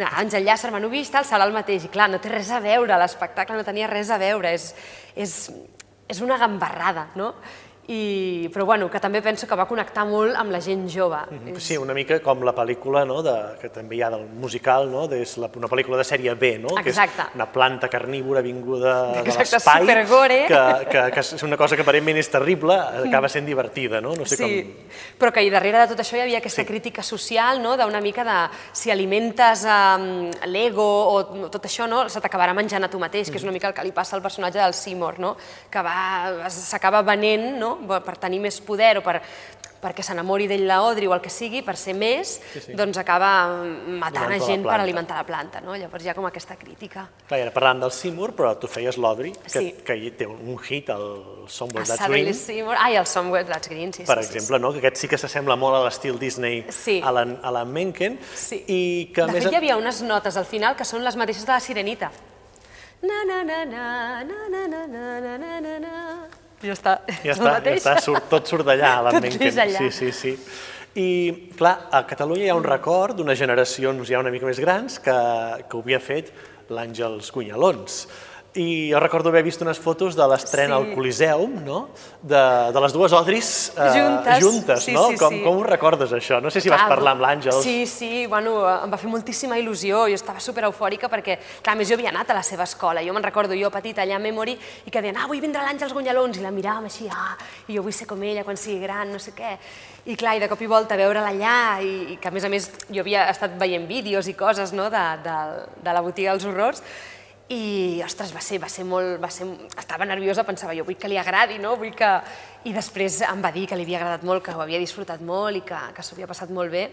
[0.00, 1.84] Àngel Llàcer, Manu Vist, tal, serà el mateix.
[1.84, 4.70] I clar, no té res a veure, l'espectacle no tenia res a veure, és,
[5.18, 5.34] és,
[6.08, 7.34] és una gambarrada, no?
[7.90, 11.18] I, però bueno, que també penso que va connectar molt amb la gent jove.
[11.30, 11.60] Mm -hmm.
[11.60, 15.10] Sí, una mica com la pel·lícula no, de, que també hi ha del musical, no,
[15.10, 16.78] és la, una pel·lícula de sèrie B, no?
[16.78, 17.16] Exacte.
[17.16, 19.86] que és una planta carnívora vinguda de l'espai,
[20.46, 24.14] que, que, que és una cosa que aparentment és terrible, acaba sent divertida, no?
[24.14, 24.72] no sé sí, com...
[25.18, 26.68] però que darrere de tot això hi havia aquesta sí.
[26.68, 27.76] crítica social, no?
[27.76, 28.38] d'una mica de
[28.72, 32.08] si alimentes um, l'ego o tot això, no?
[32.08, 33.32] se t'acabarà menjant a tu mateix, mm.
[33.32, 35.36] que és una mica el que li passa al personatge del Seymour, no?
[35.70, 37.79] que va s'acaba venent no?
[37.88, 39.20] Per tenir més poder o per,
[39.80, 42.74] perquè s'enamori d'ell la Audrey o el que sigui, per ser més, sí, sí.
[42.76, 43.30] doncs acaba
[44.00, 45.62] matant a gent per alimentar la planta.
[45.64, 45.74] No?
[45.78, 47.06] Llavors hi ha com aquesta crítica.
[47.28, 49.72] Clar, ara parlant del Seymour, però tu feies l'Audrey, que, sí.
[49.86, 52.32] que té un hit, el Somewhere That's Green.
[52.36, 52.76] Seymour.
[52.78, 54.04] Ai, el Somewhere That's Green, sí.
[54.08, 54.72] Per sí, exemple, sí, no?
[54.76, 57.00] que aquest sí que s'assembla molt a l'estil Disney, sí.
[57.02, 58.20] a, la, a la Menken.
[58.36, 58.62] Sí.
[58.66, 58.82] I
[59.14, 59.46] que, de més...
[59.46, 62.12] fet, hi havia unes notes al final que són les mateixes de la Sirenita.
[63.00, 63.88] Na, na, na, na,
[64.28, 66.49] na, na, na, na, na, na, na.
[66.60, 69.04] Ja està, ja està, ja està surt, tot surt d'allà, a
[69.64, 69.78] allà.
[69.78, 70.34] Sí, sí, sí.
[71.00, 71.08] I,
[71.56, 75.14] clar, a Catalunya hi ha un record d'unes generacions ja una mica més grans que,
[75.68, 76.32] que ho havia fet
[76.70, 78.02] l'Àngels Cunyalons.
[78.54, 80.82] I jo recordo haver vist unes fotos de l'estrena sí.
[80.82, 81.76] al Coliseum, no?
[82.18, 82.40] De,
[82.74, 85.04] de les dues Odris eh, juntes, juntes sí, no?
[85.12, 85.42] Sí, com, sí.
[85.44, 86.40] com ho recordes, això?
[86.42, 87.60] No sé si clar, vas parlar amb l'Àngels.
[87.62, 91.92] Sí, sí, bueno, em va fer moltíssima il·lusió, jo estava super eufòrica perquè, clar, més
[91.92, 94.56] jo havia anat a la seva escola, jo me'n recordo, jo petita allà a Memory,
[94.82, 97.36] i que deien, ah, avui vindrà l'Àngels Gunyalons, i la miràvem així, ah,
[97.68, 99.54] i jo vull ser com ella quan sigui gran, no sé què.
[100.10, 102.50] I clar, i de cop i volta veure'la allà, i, i que a més a
[102.50, 105.38] més jo havia estat veient vídeos i coses no, de, de,
[105.86, 106.82] de la botiga dels horrors,
[107.50, 109.16] i, ostres, va ser, va ser molt...
[109.22, 111.74] Va ser, estava nerviosa, pensava jo, vull que li agradi, no?
[111.80, 112.12] Vull que...
[112.68, 115.58] I després em va dir que li havia agradat molt, que ho havia disfrutat molt
[115.58, 116.86] i que, que s'ho havia passat molt bé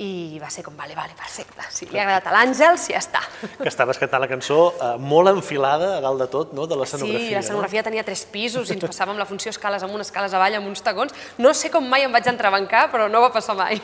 [0.00, 3.20] i va ser com, vale, vale, perfecte, si li ha agradat a l'Àngels, ja està.
[3.58, 7.26] Que estaves cantant la cançó eh, molt enfilada a dalt de tot, no?, de l'escenografia.
[7.28, 7.88] Sí, l'escenografia no?
[7.90, 11.12] tenia tres pisos i ens passàvem la funció escales amunt, escales avall, amb uns tagons.
[11.38, 13.82] No sé com mai em vaig entrebancar, però no va passar mai.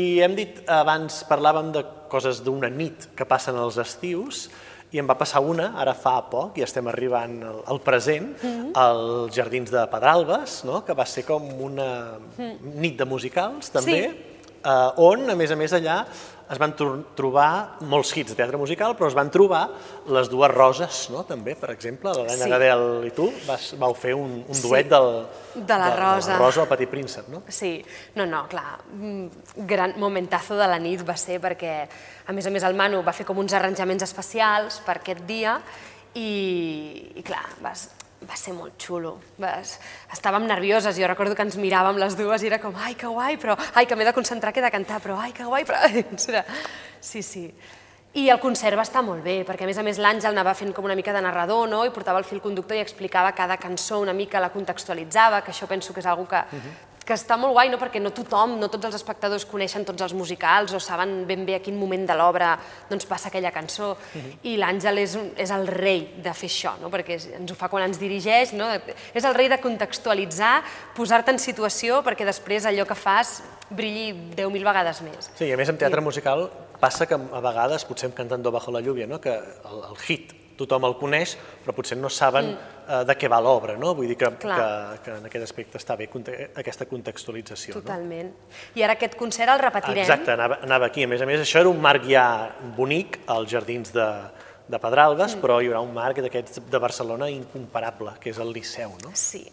[0.00, 4.46] I hem dit, abans parlàvem de coses d'una nit que passen als estius,
[4.92, 8.50] i em va passar una, ara fa poc, i estem arribant al, al present, mm
[8.50, 8.72] -hmm.
[8.74, 10.84] als Jardins de Pedralbes, no?
[10.84, 12.76] que va ser com una mm.
[12.80, 14.36] nit de musicals, també, sí.
[14.64, 16.04] eh, on, a més a més, allà
[16.52, 17.48] es van trobar
[17.88, 19.62] molts hits de teatre musical, però es van trobar
[20.12, 21.22] les dues roses, no?
[21.28, 22.50] també, per exemple, l'Helena sí.
[22.52, 24.92] Gadel i tu vas, vau fer un, un duet sí.
[24.92, 25.08] del,
[25.54, 26.32] de la Rosa.
[26.32, 27.42] De la Rosa al Petit Príncep, no?
[27.48, 27.72] Sí,
[28.18, 28.76] no, no, clar,
[29.68, 31.78] gran momentazo de la nit va ser perquè,
[32.26, 35.56] a més a més, el Manu va fer com uns arranjaments especials per aquest dia
[36.12, 37.88] i, i clar, vas,
[38.28, 39.16] va ser molt xulo.
[39.42, 39.78] Vas...
[40.12, 43.36] Estàvem nervioses, jo recordo que ens miràvem les dues i era com, ai, que guai,
[43.42, 45.82] però, ai, que m'he de concentrar, que he de cantar, però, ai, que guai, però...
[47.02, 47.48] Sí, sí.
[48.14, 50.70] I el concert va estar molt bé, perquè a més a més l'Àngel anava fent
[50.76, 51.80] com una mica de narrador, no?
[51.82, 55.66] i portava el fil conductor i explicava cada cançó una mica, la contextualitzava, que això
[55.66, 57.78] penso que és una que, uh -huh que està molt guai, no?
[57.80, 61.56] perquè no tothom, no tots els espectadors coneixen tots els musicals o saben ben bé
[61.58, 62.54] a quin moment de l'obra
[62.90, 63.92] doncs, passa aquella cançó.
[63.92, 64.32] Uh -huh.
[64.42, 66.90] I l'Àngel és, és el rei de fer això, no?
[66.90, 68.66] perquè ens ho fa quan ens dirigeix, no?
[69.14, 70.62] és el rei de contextualitzar,
[70.94, 75.30] posar-te en situació perquè després allò que fas brilli 10.000 vegades més.
[75.34, 76.04] Sí, i a més en teatre I...
[76.04, 76.50] musical
[76.80, 79.20] passa que a vegades, potser cantant Do bajo la lluvia, no?
[79.20, 81.34] que el, el hit tothom el coneix,
[81.64, 82.82] però potser no saben mm.
[82.86, 83.92] eh, de què va l'obra, no?
[83.98, 84.68] Vull dir que, que,
[85.04, 86.08] que en aquest aspecte està bé
[86.62, 87.76] aquesta contextualització.
[87.80, 88.30] Totalment.
[88.32, 88.60] No?
[88.78, 90.04] I ara aquest concert el repetirem.
[90.04, 91.06] Exacte, anava, anava aquí.
[91.06, 92.26] A més a més, això era un marc ja
[92.76, 94.08] bonic als jardins de,
[94.68, 95.42] de Pedralbes, mm.
[95.44, 99.12] però hi haurà un marc d'aquests de Barcelona incomparable, que és el Liceu, no?
[99.14, 99.44] Sí.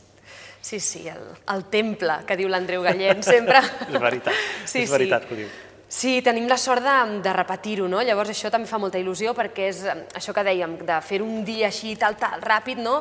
[0.61, 3.61] Sí, sí, el, el temple, que diu l'Andreu Gallent sempre.
[3.87, 4.35] és veritat,
[4.65, 5.29] sí, és veritat sí.
[5.29, 5.51] que ho diu.
[5.89, 8.03] Sí, tenim la sort de, de repetir-ho, no?
[8.05, 11.65] Llavors això també fa molta il·lusió perquè és això que dèiem, de fer un dia
[11.71, 12.99] així tal, tal, ràpid, no?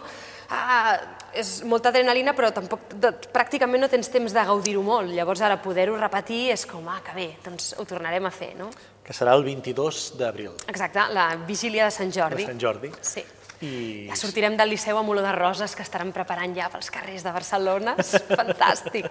[0.49, 0.97] Ah,
[1.37, 5.13] és molta adrenalina però tampoc, de, pràcticament no tens temps de gaudir-ho molt.
[5.13, 8.71] Llavors ara poder-ho repetir és com, ah, que bé, doncs ho tornarem a fer, no?
[9.05, 10.57] Que serà el 22 d'abril.
[10.73, 12.41] Exacte, la vigília de Sant Jordi.
[12.41, 12.93] De Sant Jordi.
[13.05, 13.25] Sí.
[13.65, 14.07] I...
[14.07, 17.33] Ja sortirem del Liceu amb olor de roses que estaran preparant ja pels carrers de
[17.35, 17.97] Barcelona.
[17.99, 19.09] És fantàstic.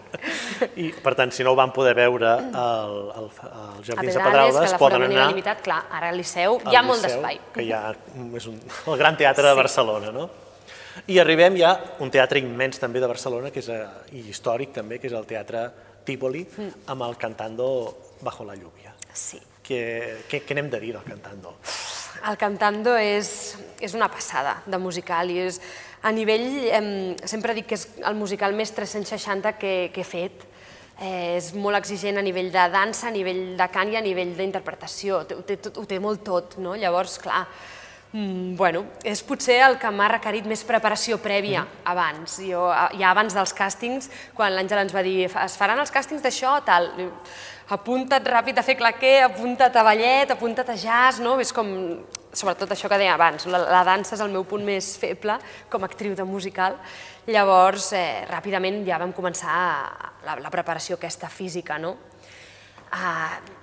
[0.80, 4.76] I, per tant, si no ho van poder veure al, al, al Jardins de Pedralbes,
[4.80, 5.30] poden anar...
[5.34, 7.42] Limitat, clar, ara al Liceu hi ha molt d'espai.
[7.58, 7.82] Que ja
[8.40, 9.52] és un, el gran teatre sí.
[9.52, 10.30] de Barcelona, no?
[11.06, 13.84] I arribem ja a un teatre immens també de Barcelona, que és, eh,
[14.18, 15.68] i històric també, que és el Teatre
[16.08, 16.88] Tívoli, mm.
[16.94, 17.68] amb el Cantando
[18.24, 18.96] Bajo la Lluvia.
[19.14, 19.40] Sí.
[19.68, 19.82] Què,
[20.32, 21.58] què, què n'hem de dir del Cantando?
[22.26, 25.60] El Cantando és, és una passada de musical i és,
[26.02, 30.46] a nivell, eh, sempre dic que és el musical més 360 que, que he fet,
[31.00, 34.34] eh, és molt exigent a nivell de dansa, a nivell de cant i a nivell
[34.38, 36.76] d'interpretació, ho, té, ho té molt tot, no?
[36.80, 37.46] Llavors, clar,
[38.14, 41.82] Mm, bueno, és potser el que m'ha requerit més preparació prèvia mm.
[41.92, 42.38] abans.
[42.48, 42.64] Jo,
[42.96, 46.88] ja abans dels càstings, quan l'Àngel ens va dir es faran els càstings d'això, tal,
[47.76, 51.36] apunta't ràpid a fer claquer, apunta't a ballet, apunta't a jazz, no?
[51.44, 51.68] És com,
[52.32, 55.36] sobretot això que deia abans, la, la dansa és el meu punt més feble
[55.70, 56.80] com a actriu de musical.
[57.28, 59.58] Llavors, eh, ràpidament ja vam començar
[60.24, 61.98] la, la preparació aquesta física, no?
[62.88, 63.57] Uh,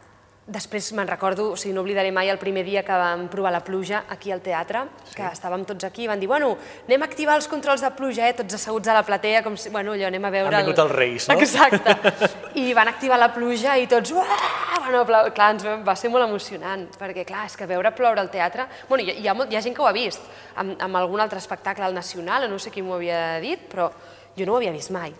[0.44, 3.62] Després me'n recordo, o sigui, no oblidaré mai el primer dia que vam provar la
[3.64, 5.14] pluja aquí al teatre, sí.
[5.16, 6.50] que estàvem tots aquí i van dir, bueno,
[6.84, 8.34] anem a activar els controls de pluja, eh?
[8.36, 10.58] tots asseguts a la platea, com si, bueno, allò, anem a veure...
[10.58, 10.90] Han vingut el...
[10.90, 11.38] els reis, no?
[11.40, 11.96] Exacte.
[12.60, 14.36] I van activar la pluja i tots, uah!
[14.84, 15.00] Bueno,
[15.32, 18.68] clar, ens va ser molt emocionant, perquè clar, és que veure ploure al teatre...
[18.90, 20.28] Bueno, hi, hi, ha, hi ha gent que ho ha vist,
[20.60, 23.88] amb, amb algun altre espectacle al Nacional, no sé qui m'ho havia dit, però
[24.36, 25.16] jo no ho havia vist mai.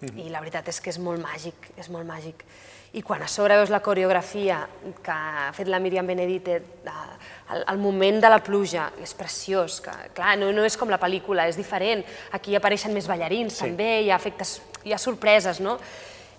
[0.00, 0.26] Mm -hmm.
[0.26, 2.42] I la veritat és que és molt màgic, és molt màgic
[2.96, 4.62] i quan a sobre veus la coreografia
[5.04, 6.56] que ha fet la Míriam Benedite
[6.88, 11.00] al, al moment de la pluja, és preciós, que clar, no, no és com la
[11.00, 13.66] pel·lícula, és diferent, aquí apareixen més ballarins sí.
[13.66, 15.76] també, hi ha efectes, hi ha sorpreses, no?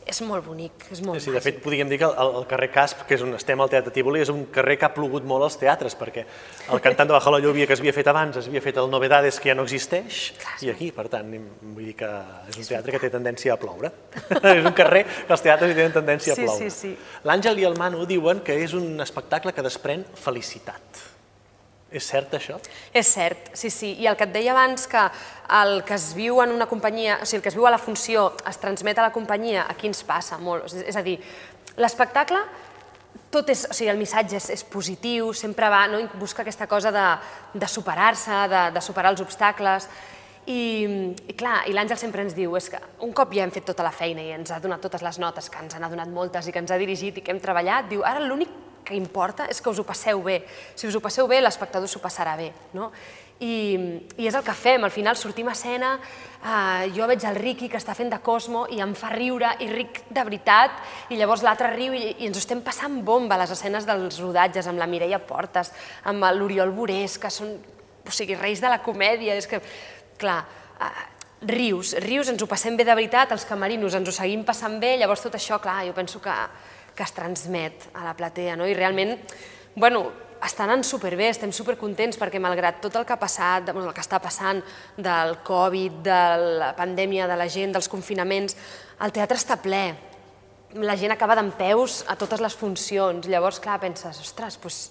[0.08, 3.04] És molt bonic, és molt sí, de fet, podríem dir que el, el carrer Casp,
[3.08, 5.60] que és on estem al Teatre Tívoli, és un carrer que ha plogut molt als
[5.62, 6.24] teatres, perquè
[6.74, 8.90] el cantant de Bajo la lluvia que es havia fet abans, es havia fet el
[8.92, 11.30] Novedades, que ja no existeix, Clar, i aquí, per tant,
[11.62, 12.10] vull dir que
[12.50, 13.94] és un teatre que té tendència a ploure.
[14.56, 16.58] és un carrer que els teatres hi tenen tendència a ploure.
[16.58, 17.22] Sí, sí, sí.
[17.30, 21.06] L'Àngel i el Manu diuen que és un espectacle que desprèn felicitat.
[21.92, 22.60] És cert, això?
[22.94, 23.96] És cert, sí, sí.
[23.98, 25.02] I el que et deia abans, que
[25.58, 27.82] el que es viu en una companyia, o sigui, el que es viu a la
[27.82, 30.70] funció es transmet a la companyia, aquí ens passa molt.
[30.86, 31.18] És a dir,
[31.82, 32.44] l'espectacle
[33.34, 36.02] tot és, o sigui, el missatge és, és positiu, sempre va, no?
[36.22, 37.08] busca aquesta cosa de,
[37.54, 39.90] de superar-se, de, de superar els obstacles,
[40.50, 40.62] i,
[41.30, 43.86] i clar, i l'Àngel sempre ens diu, és que un cop ja hem fet tota
[43.86, 46.56] la feina i ens ha donat totes les notes, que ens han donat moltes i
[46.56, 49.70] que ens ha dirigit i que hem treballat, diu, ara l'únic que importa és que
[49.70, 50.42] us ho passeu bé.
[50.76, 52.50] Si us ho passeu bé, l'espectador s'ho passarà bé.
[52.74, 52.90] No?
[53.40, 53.54] I,
[54.20, 55.94] I és el que fem, al final sortim a escena,
[56.44, 59.70] eh, jo veig el Ricky que està fent de Cosmo i em fa riure, i
[59.72, 60.76] ric de veritat,
[61.08, 64.68] i llavors l'altre riu i, i ens ho estem passant bomba, les escenes dels rodatges,
[64.68, 65.72] amb la Mireia Portes,
[66.12, 67.56] amb l'Oriol Borés, que són
[68.10, 69.62] o sigui, reis de la comèdia, és que,
[70.20, 70.42] clar,
[70.84, 70.92] eh,
[71.48, 74.98] rius, rius, ens ho passem bé de veritat, els camerinos ens ho seguim passant bé,
[75.00, 76.36] llavors tot això, clar, jo penso que,
[77.00, 78.68] que es transmet a la platea, no?
[78.68, 79.16] I realment,
[79.80, 80.10] bueno,
[80.44, 84.20] està anant superbé, estem supercontents perquè malgrat tot el que ha passat, el que està
[84.24, 84.62] passant
[84.98, 86.20] del Covid, de
[86.64, 88.56] la pandèmia, de la gent, dels confinaments,
[89.04, 89.84] el teatre està ple.
[90.84, 93.28] La gent acaba d'en peus a totes les funcions.
[93.32, 94.82] Llavors, clar, penses, ostres, doncs,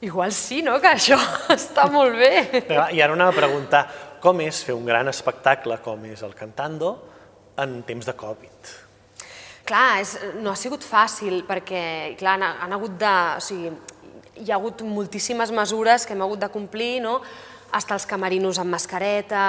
[0.00, 1.20] igual sí, no?, que això
[1.56, 2.64] està molt bé.
[2.66, 3.84] I ara anava a preguntar,
[4.24, 6.96] com és fer un gran espectacle com és el Cantando
[7.62, 8.85] en temps de Covid?
[9.66, 13.12] Clar, és, no ha sigut fàcil perquè clar, han, han hagut de...
[13.34, 13.74] O sigui,
[14.36, 17.18] hi ha hagut moltíssimes mesures que hem hagut de complir, no?
[17.74, 19.40] Hasta els camerinos amb mascareta,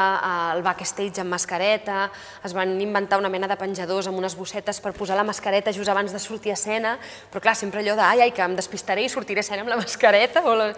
[0.55, 2.07] el backstage amb mascareta,
[2.47, 5.91] es van inventar una mena de penjadors amb unes bossetes per posar la mascareta just
[5.93, 6.95] abans de sortir a escena,
[7.29, 9.69] però clar, sempre allò de, ai, ai, que em despistaré i sortiré a escena amb
[9.75, 10.41] la mascareta.
[10.49, 10.71] O la...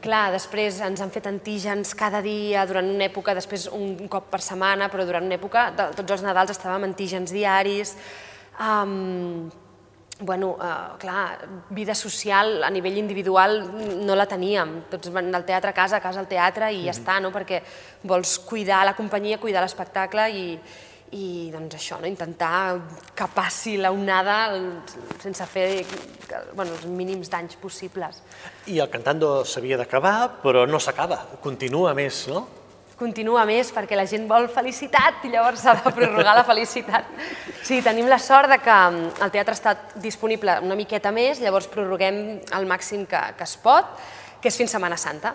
[0.00, 4.40] Clar, després ens han fet antígens cada dia, durant una època, després un cop per
[4.40, 7.98] setmana, però durant una època, tots els Nadals estàvem antígens diaris,
[8.60, 9.48] Um,
[10.20, 13.64] bueno, uh, clar, vida social a nivell individual
[14.04, 14.82] no la teníem.
[14.92, 17.32] Tots van del teatre a casa, a casa al teatre i ja està, no?
[17.32, 17.62] perquè
[18.04, 20.44] vols cuidar la companyia, cuidar l'espectacle i,
[21.16, 22.10] i doncs això, no?
[22.10, 22.76] intentar
[23.16, 24.52] que passi la onada
[25.22, 25.68] sense fer
[26.52, 28.20] bueno, els mínims danys possibles.
[28.68, 32.46] I el Cantando s'havia d'acabar, però no s'acaba, continua més, no?
[33.00, 37.08] Continua més perquè la gent vol felicitat i llavors s'ha de prorrogar la felicitat.
[37.64, 41.70] Sí, tenim la sort de que mm, el teatre està disponible una miqueta més, llavors
[41.72, 42.20] prorroguem
[42.58, 43.94] el màxim que, que es pot,
[44.40, 45.32] que és fins Setmana Santa.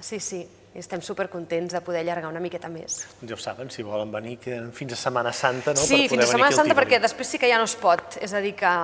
[0.00, 0.40] Sí, sí,
[0.74, 3.04] i estem supercontents de poder allargar una miqueta més.
[3.22, 4.36] Ja ho saben, si volen venir
[4.74, 5.86] fins a Setmana Santa, no?
[5.86, 8.34] Sí, per fins a Setmana Santa perquè després sí que ja no es pot, és
[8.34, 8.76] a dir que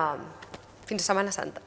[0.87, 1.63] fins a Setmana Santa.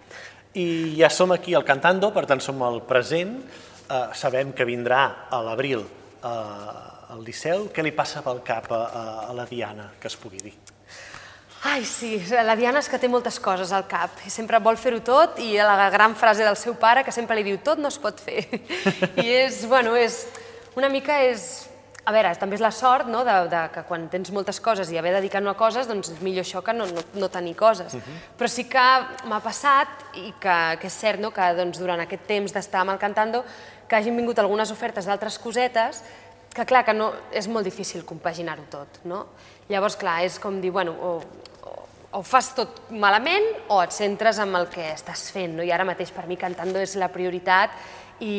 [0.57, 3.37] I ja som aquí al Cantando, per tant som al present,
[3.87, 5.85] eh, sabem que vindrà a l'abril
[6.23, 8.83] al Liceu, què li passa pel cap a,
[9.29, 10.55] a la Diana, que es pugui dir?
[11.63, 15.03] Ai, sí, la Diana és que té moltes coses al cap i sempre vol fer-ho
[15.05, 17.99] tot i la gran frase del seu pare que sempre li diu tot no es
[18.01, 18.47] pot fer.
[19.25, 20.23] I és, bueno, és,
[20.81, 21.67] una mica és,
[22.09, 24.97] a veure, també és la sort no, de, de que quan tens moltes coses i
[24.97, 27.93] haver dedicat-no a coses, doncs és millor això que no, no, no tenir coses.
[27.93, 28.17] Uh -huh.
[28.39, 28.87] Però sí que
[29.29, 32.93] m'ha passat, i que, que és cert no, que doncs, durant aquest temps d'estar amb
[32.93, 33.45] el Cantando,
[33.91, 36.05] que hagin vingut algunes ofertes d'altres cosetes,
[36.55, 39.25] que clar, que no, és molt difícil compaginar-ho tot, no?
[39.71, 41.11] Llavors, clar, és com dir, bueno, o,
[41.67, 41.75] o,
[42.19, 45.67] o fas tot malament o et centres en el que estàs fent, no?
[45.67, 47.75] I ara mateix per mi Cantando és la prioritat
[48.23, 48.35] i,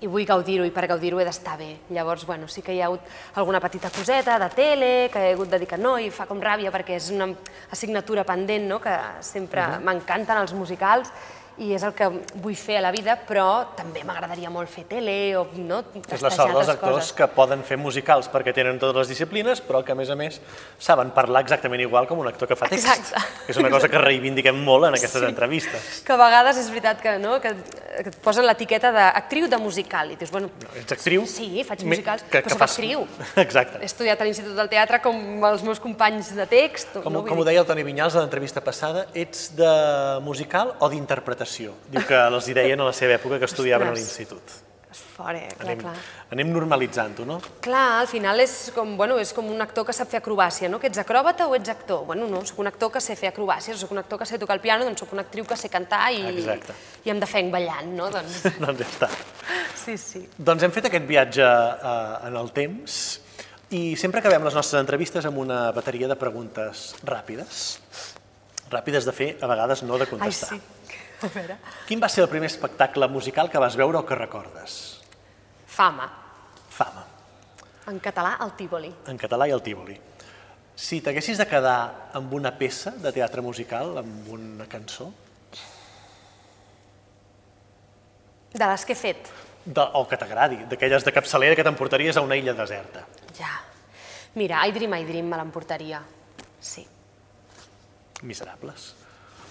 [0.00, 1.70] i vull gaudir-ho, i per gaudir-ho he d'estar bé.
[1.92, 5.52] Llavors, bueno, sí que hi ha hagut alguna petita coseta de tele, que he hagut
[5.52, 7.28] de dir que no, i fa com ràbia perquè és una
[7.72, 9.84] assignatura pendent, no?, que sempre uh -huh.
[9.84, 11.12] m'encanten els musicals,
[11.60, 12.08] i és el que
[12.40, 16.30] vull fer a la vida, però també m'agradaria molt fer tele o no, És la
[16.32, 17.12] sort dels actors coses.
[17.18, 20.40] que poden fer musicals perquè tenen totes les disciplines, però que a més a més
[20.80, 22.88] saben parlar exactament igual com un actor que fa text.
[22.88, 23.20] Exacte.
[23.44, 25.28] Que és una cosa que reivindiquem molt en aquestes sí.
[25.28, 25.90] entrevistes.
[26.06, 30.14] Que a vegades és veritat que, no, que, que et posen l'etiqueta d'actriu de musical
[30.14, 30.48] i dius, bueno...
[30.62, 31.26] No, ets actriu?
[31.28, 32.78] Sí, faig musicals, que, però que soc fas...
[32.78, 33.04] actriu.
[33.44, 33.82] Exacte.
[33.82, 36.96] He estudiat a l'Institut del Teatre com els meus companys de text.
[37.02, 39.72] Com, no, com ho deia el Toni Vinyals a l'entrevista passada, ets de
[40.24, 41.41] musical o d'interpretació?
[41.92, 43.98] Diu que els hi deien a la seva època que estudiaven Ostres.
[43.98, 44.60] a l'institut.
[44.92, 45.54] És fora, eh?
[45.56, 45.94] clar, anem, clar.
[46.34, 47.38] Anem normalitzant-ho, no?
[47.64, 50.76] Clar, al final és com, bueno, és com un actor que sap fer acrobàcia, no?
[50.82, 52.02] Que ets acròbata o ets actor?
[52.10, 54.58] Bueno, no, sóc un actor que sé fer acrobàcies, sóc un actor que sé tocar
[54.58, 56.76] el piano, doncs sóc una actriu que sé cantar i, Exacte.
[57.06, 58.10] i em defenc ballant, no?
[58.18, 58.42] Doncs...
[58.60, 59.08] doncs ja està.
[59.80, 60.26] Sí, sí.
[60.36, 63.00] Doncs hem fet aquest viatge eh, en el temps
[63.72, 67.62] i sempre acabem les nostres entrevistes amb una bateria de preguntes ràpides.
[68.72, 70.52] Ràpides de fer, a vegades no de contestar.
[70.52, 70.81] Ai, sí.
[71.22, 71.56] A veure.
[71.86, 75.00] Quin va ser el primer espectacle musical que vas veure o que recordes?
[75.66, 76.08] Fama.
[76.70, 77.04] Fama.
[77.90, 78.90] En català, el Tívoli.
[79.10, 79.96] En català i el Tívoli.
[80.74, 85.10] Si t'haguessis de quedar amb una peça de teatre musical, amb una cançó?
[88.52, 89.30] De les que he fet.
[89.64, 93.04] De, o que t'agradi, d'aquelles de capçalera que t'emportaries a una illa deserta.
[93.38, 93.52] Ja.
[94.34, 96.02] Mira, I Dream, I Dream me l'emportaria.
[96.58, 96.86] Sí.
[98.22, 98.92] Miserables.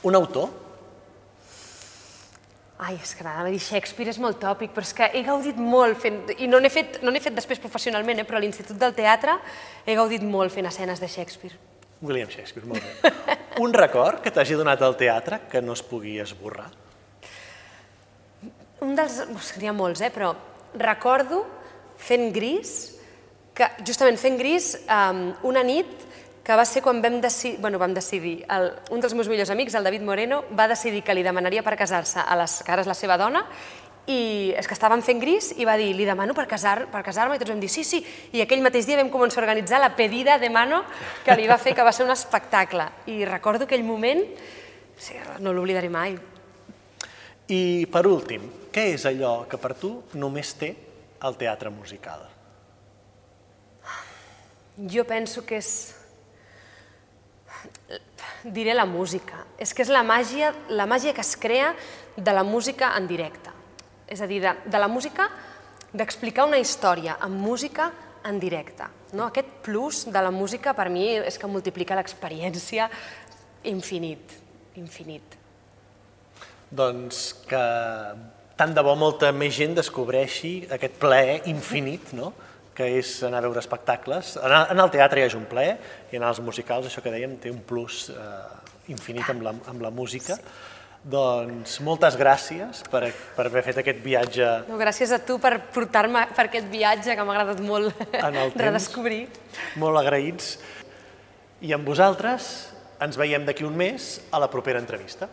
[0.04, 0.71] Un autor?
[2.82, 5.58] Ai, és que anava a dir Shakespeare és molt tòpic, però és que he gaudit
[5.62, 6.32] molt fent...
[6.42, 9.36] I no n'he fet, no fet després professionalment, eh, però a l'Institut del Teatre
[9.86, 11.54] he gaudit molt fent escenes de Shakespeare.
[12.02, 13.36] William Shakespeare, molt bé.
[13.62, 16.72] Un record que t'hagi donat al teatre que no es pugui esborrar?
[18.82, 19.22] Un dels...
[19.62, 20.34] N'hi ha molts, eh, però
[20.82, 21.44] recordo
[22.02, 22.96] fent gris,
[23.54, 26.10] que justament fent gris, um, una nit
[26.44, 29.76] que va ser quan vam, deci bueno, vam decidir, el, un dels meus millors amics,
[29.78, 33.18] el David Moreno, va decidir que li demanaria per casar-se a les cares la seva
[33.22, 33.46] dona
[34.10, 37.28] i és que estàvem fent gris i va dir, li demano per casar-me, per casar
[37.30, 38.02] i tots vam dir, sí, sí,
[38.34, 40.82] i aquell mateix dia vam començar a organitzar la pedida de mano
[41.26, 42.90] que li va fer, que va ser un espectacle.
[43.14, 44.24] I recordo aquell moment,
[44.98, 46.18] sí, no l'oblidaré mai.
[47.52, 50.74] I per últim, què és allò que per tu només té
[51.22, 52.26] el teatre musical?
[54.90, 56.01] Jo penso que és
[58.44, 59.46] diré la música.
[59.62, 61.74] És que és la màgia, la màgia que es crea
[62.16, 63.54] de la música en directe.
[64.12, 65.30] És a dir, de, de la música,
[65.94, 67.92] d'explicar una història amb música
[68.28, 68.88] en directe.
[69.14, 69.28] No?
[69.28, 72.90] Aquest plus de la música per mi és que multiplica l'experiència
[73.70, 74.38] infinit,
[74.80, 75.38] infinit.
[76.72, 77.64] Doncs que
[78.58, 82.32] tant de bo molta més gent descobreixi aquest plaer infinit, no?,
[82.82, 84.36] que és anar a veure espectacles.
[84.42, 85.78] Anar, anar al teatre ja és un plaer,
[86.10, 89.86] i anar als musicals, això que dèiem, té un plus eh, infinit amb la, amb
[89.86, 90.38] la música.
[90.40, 90.70] Sí.
[91.12, 94.50] Doncs moltes gràcies per, per haver fet aquest viatge.
[94.68, 98.04] No, gràcies a tu per portar-me per aquest viatge que m'ha agradat molt
[98.62, 99.24] redescobrir.
[99.82, 100.54] Molt agraïts.
[101.66, 102.52] I amb vosaltres
[103.02, 105.30] ens veiem d'aquí un mes a la propera entrevista.